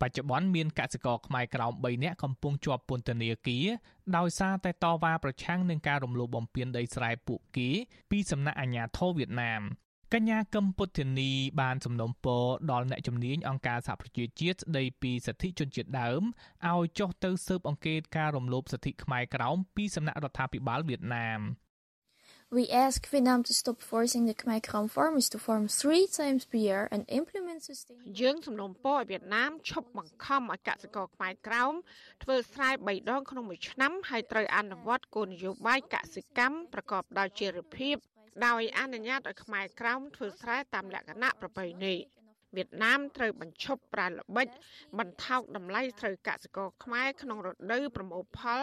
[0.00, 3.66] បច្ចុប្បន្នមានកសិករខ្មែរក្រោម3នាក់កំពុងជាប់ពន្ធនាគារ
[4.16, 7.68] ដោយសារតែតវ៉ាប្រឆាំងនឹងការរំលោភបំពានដីស្រែពួកគេ
[8.10, 9.62] ពីសំណាក់អាជ្ញាធរវៀតណាម
[10.14, 11.30] កញ្ញាកឹមពុទ្ធនី
[11.60, 16.22] បានសំណូមពរដល់អ្នកជំនាញអង្គការសហប្រជាជាតិស្ដីពីសិទ្ធិជនជាតិដើម
[16.70, 21.40] ឲ្យចុះទៅស៊ើបអង្កេតការរំលោភសិទ្ធិខ្មែរក្រោមពីសំណាក់រដ្ឋាភិបាលវៀតណាម
[22.58, 26.60] We ask Vietnam to stop forcing the Khmer Krom farmers to farm three times per
[26.68, 31.74] year and implement sustainable យើងសំណូមពរឲ្យវៀតណាមឈប់បង្ខំឲ្យកសិករខ្មែរក្រោម
[32.22, 37.96] ធ្វើស្រែ3ដងក្នុងមួយឆ្នាំហើយត្រូវអនុវត្តគោលនយោបាយកសិកម្មប្រកបដោយចីរភាព
[38.46, 41.94] ដោយអនុញ្ញាតឲ្យខ្មែរក្រោមធ្វើស្រែតាមលក្ខណៈប្រពៃណី
[42.56, 44.48] វៀតណាមត្រូវបញ្ឈប់ប្រើល្បិច
[44.98, 48.62] បន្ថោកតម្លៃត្រូវកសិករខ្មែរក្នុងរដូវប្រមូលផល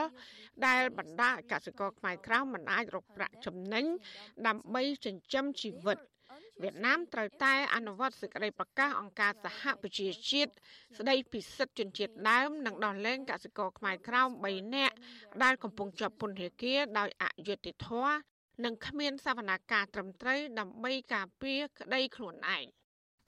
[0.67, 3.85] ដែលបណ្ដាឲ្យកសិករខ្មែរក្រោមមិនអាចរកប្រាក់ចំណេញ
[4.47, 5.99] ដើម្បីចិញ្ចឹមជីវិត
[6.63, 10.51] វៀតណាមត្រូវតែអនុវត្តសេចក្តីប្រកាសអង្គការសហប្រជាជាតិ
[10.97, 14.95] ស្តីពីសិទ្ធិជនជាតិដើមនិងដោះលែងកសិករខ្មែរក្រោម3នាក់
[15.43, 22.65] ដែលកំពុងជាប់ពន្ធនាគារដោយអយុត្តិធម៌ និងគ្មានសវនកម្មត្រឹមត្រូវដើម្បីការពារក្តីខ្លួនឯង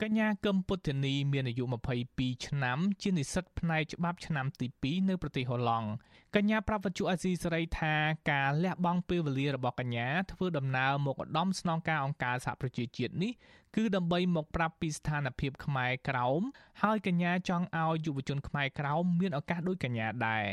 [0.02, 1.64] កញ្ញាកឹមពុទ្ធនីមានអាយុ
[2.04, 5.88] 22ឆ្នាំជានិស្សិតផ្នែកច្បាប់ឆ្នាំទី2នៅប្រទេសហូឡង់
[6.36, 7.94] កញ្ញាប្រាប់វិទ្យុអាស៊ីសេរីថា
[8.30, 13.32] ការលះបង់ពេលវេលារបស់កញ្ញាធ្វើដំណើរមកឧត្តមស្នងការអង្គការសហប្រជាជាតិនេះ
[13.76, 16.40] គឺដើម្បីមកប្រាប់ពីស្ថានភាពខ្មែរក្រោម
[16.82, 20.46] ហើយកញ្ញាចង់ឲ្យយុវជនខ្មែរក្រោមមានឱកាសដូចកញ្ញាដែរ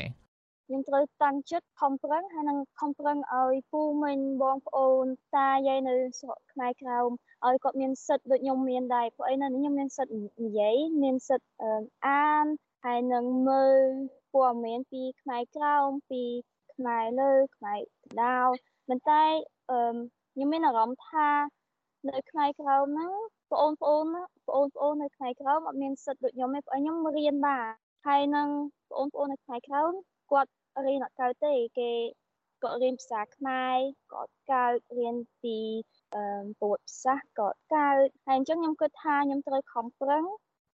[0.70, 5.04] ខ្ញុំត្រូវតាំងចិត្តខំប្រឹងហើយនឹងខំប្រឹងឲ្យពូមិញបងប្អូន
[5.36, 7.08] តាយាយនៅស្រុកខ្មែរក្រោម
[7.46, 10.14] ឲ្យគាត់មានសិទ្ធិដូចខ្ញុំមានដែរព្រោះអីនៅខ្ញុំមានសិទ្ធិ
[10.44, 11.48] និយាយមានសិទ្ធិ
[12.06, 12.46] អាន
[12.84, 13.80] ហើយនឹងមើល
[14.32, 16.22] ព័ត៌មានពីខ្មែរក្រោមពី
[16.74, 17.80] ខ្មែរលើខ្មែរ
[18.22, 18.40] ដោ
[18.86, 19.24] ប៉ុន្តែ
[20.32, 21.28] ខ្ញុំមានអារម្មណ៍ថា
[22.08, 23.12] នៅខ្មែរក្រោមហ្នឹង
[23.52, 24.04] បងប្អូន
[24.48, 27.72] បងប្អូននៅខ្មែរក្រោមអត់មានសិទ្ធិដូចខ្ញុំទេព្រោះខ្ញុំរៀនបាទ
[28.06, 28.48] ហើយនឹង
[28.90, 29.92] បងប្អូននៅខ្មែរក្រោម
[30.32, 30.50] គាត់
[30.86, 31.90] រៀនអត់កើតទេគេ
[32.62, 33.76] គាត់រៀនភាសាខ្មែរ
[34.12, 35.58] គាត់កើតរៀនពី
[36.12, 40.24] ប្រវត្តិសាស្ត្រគាត់កើតហើយអញ្ចឹងខ្ញុំគិតថាខ្ញុំត្រូវខំប្រឹង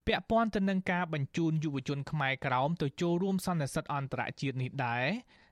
[0.08, 5.06] ពាក់ព័ន្ធទៅនឹងការបញ្ជូនយុវជនខ្មែរក្រោមទៅចូលរួមសន្និសីទអន្តរជាតិនេះដែរ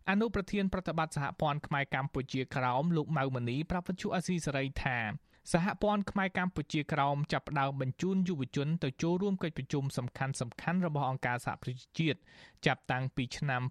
[0.10, 4.98] អនុប្រធានប្រតិបត្តិសហព័ន្ធខ្មែរកម្ពុជាក្រោមលោកម៉ៅមនីប្រាប់វិទ្យុអាស៊ីសេរីថា
[5.54, 12.20] សហព័ន្ធខ្មែរកម្ពុជាក្រោមចាប់ផ្ដើមបញ្ជូនយុវជនទៅចូលរួមកិច្ចប្រជុំសំខាន់សំខាន់របស់អង្គការសហប្រជាជាតិ
[12.66, 13.62] ចាប់តាំងពីឆ្នាំ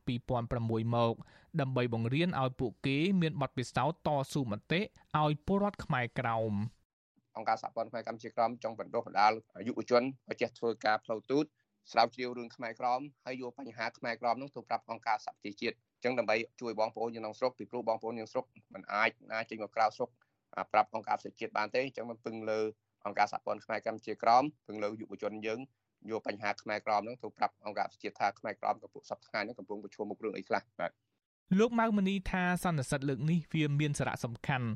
[0.42, 1.14] 2006មក
[1.60, 4.80] ដើម្បីបង្រៀនឲ្យពួកគេមានបទពិសោធន៍តស៊ូមតិ
[5.18, 6.52] ឲ្យពលរដ្ឋខ្មែរក្រោម
[7.36, 9.32] អង្គការសហព័ន្ធខ្មែរកម្ពុជាក្រោមចង់បណ្ដុះបណ្ដាល
[9.66, 11.44] យុវជនឲ្យចេះធ្វើការផ្លូវទូត
[11.92, 20.10] ស្រាវជ្រាវរឿងខ្មែរក្រមហើយយកបញ្ហាខ្មែរក្រមនោះទៅប្រាប់អង្គការសហប្រជាជាតិអញ្ចឹងដើម្បីជួយបងប្អូនយើងក្នុងស្រុកពីព្រោះបងប្អូនយើងស្រុកមិនអាចណាចេញមកក្រៅស្រុក
[20.72, 22.60] ប្រាប់អង្គការសេដ្ឋកិច្ចបានទេអញ្ចឹងមិនពឹងលើ
[23.06, 25.60] អង្គការសហព័ន្ធខ្មែរកម្ពុជាក្រមពឹងលើយុវជនយើង
[26.10, 30.92] យកបញ្ហាខ្មែរក្រមហ្នឹងទៅប្រាប់អង្គការជាតិថាខ្មែរក្រមកំពុងសពថ្ងៃហ្នឹងកំពុងប្រឈមមុខរឿងអីខ្លះបាទ
[31.58, 34.68] លោកម៉ៅមនីថាសន្និសិទលើកនេះវាមានសារៈសំខាន់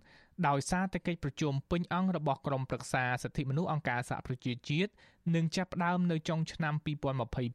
[0.48, 4.92] ដោយសារតែកិច្ចប្រជុំពេញអង្គរបស់ក្រមប្រឹក្សាសិទ្ធិមនុស្សអង្គការសហប្រជាជាតិ
[5.34, 6.74] នឹងចាប់ផ្ដើមនៅចុងឆ្នាំ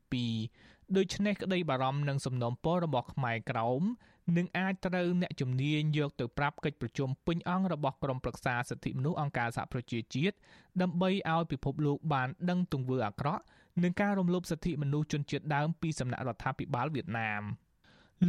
[0.03, 3.81] 2022ដូច្នេះក្តីបារម្ភនឹងសំណុំពររបស់ខ្មែរក្រោម
[4.37, 10.35] នឹងអាចត្រូវអ្នកជំនាញយកទៅប្រាប់កិច្ចប្រជុំពេញអង្គរបស់ក្រុមប្រឹក្សាសិទ្ធិមនុស្សអង្គការសហប្រជាជាតិ
[10.81, 13.43] ដើម្បីឲ្យពិភពលោកបានដឹងទង្វើអាក្រក់
[13.83, 17.43] នឹងការរំលោភសិទ្ធិមនុស្សជនជាតិដើមពីសំណាក់រដ្ឋាភិបាលវៀតណាម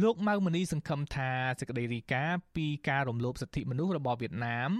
[0.01, 2.23] លោកម៉ៅមនីសង្ឃឹមថាសេចក្តីរីកា
[2.55, 4.71] ពីការរំលោភសិទ្ធិមនុស្សរបស់វៀតណាម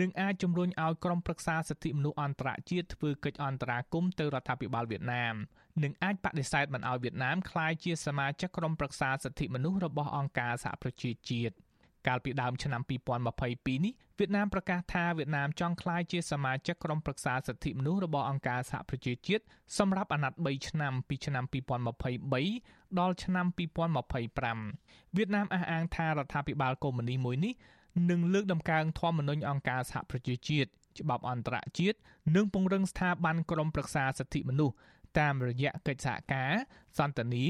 [0.00, 5.34] នឹងអាចជំរុញឲ្យក្រុមប្រឹក្សាសិទ្ធិមនុស្សអន្តរជាតិធ្វើកិច្ចអន្តរាគមន៍ទៅរដ្ឋាភិបាលវៀតណាម
[5.84, 11.54] និងអាចបដិសេធមិនឲ្យវៀតណាមក្លាយជាសមាជិកក្រុមប្រឹក្សាសិទ្ធិមនុស្សរបស់អង្គការសហប្រជាជាតិ
[12.06, 19.44] កាលពីដើមឆ្នាំ2022នេះវៀតណាមប្រកាសថាវៀតណាមចង់ក្លាយជាសមាជិកក្រុមប្រឹក្សាសិទ្ធិមនុស្សរបស់អង្គការសហប្រជាជាតិ
[19.78, 21.44] សម្រាប់អាណត្តិ3ឆ្នាំពីឆ្នាំ
[22.22, 27.54] 2023ដល់ឆ្នាំ2025វៀតណាមអះអាងថារដ្ឋាភិបាលកុម្មុយនីសមួយនេះ
[28.10, 30.68] នឹងលើកដំកើងធម្មនុញ្ញអង្គការសហប្រជាជាតិ
[31.00, 31.98] ច្បាប់អន្តរជាតិ
[32.36, 34.74] និងពង្រឹងស្ថាប័នក្រមប្រឹក្សាសិទ្ធិមនុស្ស
[35.20, 36.52] តាមរយៈកិច្ចសហការ
[36.98, 37.44] សន្ទនា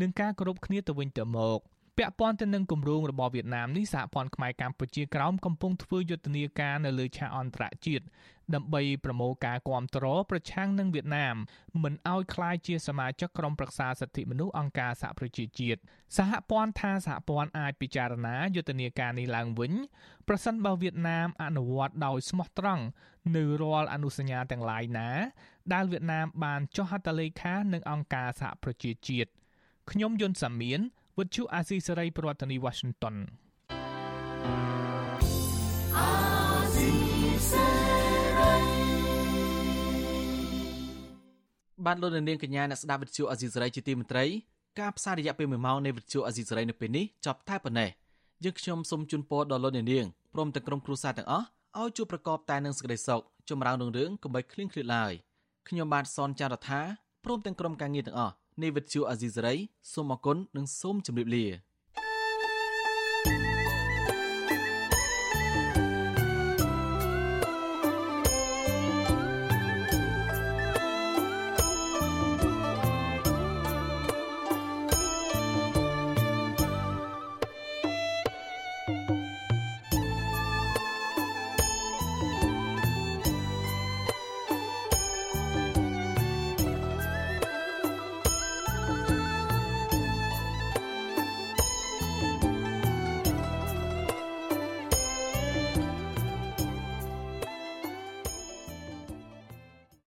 [0.00, 1.60] និងការគោរពគ្នាទៅវិញទៅមក
[2.00, 8.04] ពាក់ព័ន្ធទៅនឹងគម្រោងរបស់វៀតណាមនេះសហព័ន្ធខ្មែរកម្ពុជាក្រោមកំពុងធ្វើយុទ្ធនាការនៅលើឆាកអន្តរជាតិ
[8.54, 11.36] ដើម្បីប្រមូលការគាំទ្រប្រឆាំងនឹងវៀតណាម
[11.82, 15.80] មិនឲ្យក្លាយជាសមាជិកក្រុមប្រឹក្សាសិទ្ធិមនុស្សអង្គការសហប្រជាជាតិ
[16.16, 19.72] សហព័ន្ធថាសហព័ន្ធអាចពិចារណាយុទ្ធនាការនេះឡើងវិញ
[20.28, 22.84] ប្រសិនបើវៀតណាមអនុវត្តដោយស្មោះត្រង់
[23.36, 25.10] នៅរាល់អនុសញ្ញាទាំងឡាយណា
[25.72, 29.30] ដែលវៀតណាមបានចុះហត្ថលេខានឹងអង្គការសហប្រជាជាតិ
[29.90, 30.80] ខ្ញុំយុនសាមៀន
[31.20, 33.16] វិទ្យុអាស៊ីសេរីប្រធានាធិបតី Washington
[41.86, 44.24] បានលោកនាងកញ្ញាអ្នកស្ដាប់វិទ្យុអាស៊ីសេរីជាទីមេត្រី
[44.80, 47.90] ការផ្សាយរយៈពេល1ម៉ោងនៃវិទ្យុអាស៊ីសេរីនៅពេលនេះចប់តែប៉ុណ្ណេះ
[48.44, 51.46] យើងខ្ញុំសូមជូនពរដល់លោកនាងព្រមទាំងក្រុមគ្រួសារទាំងអស់
[51.78, 55.12] ឲ្យជួបប្រកបតែនឹងសេចក្តីសុខចម្រើនរុងរឿងកុំបីឃ្លៀងឃ្លាតឡើយ
[55.68, 56.80] ខ្ញុំបាទសនចាររថា
[57.24, 59.54] ព្រមទាំងក្រុមការងារទាំងអស់ នៃវិទ្យុអាស៊ីសេរី
[59.92, 61.46] សូមអគុណនិងសូមជម្រាបលា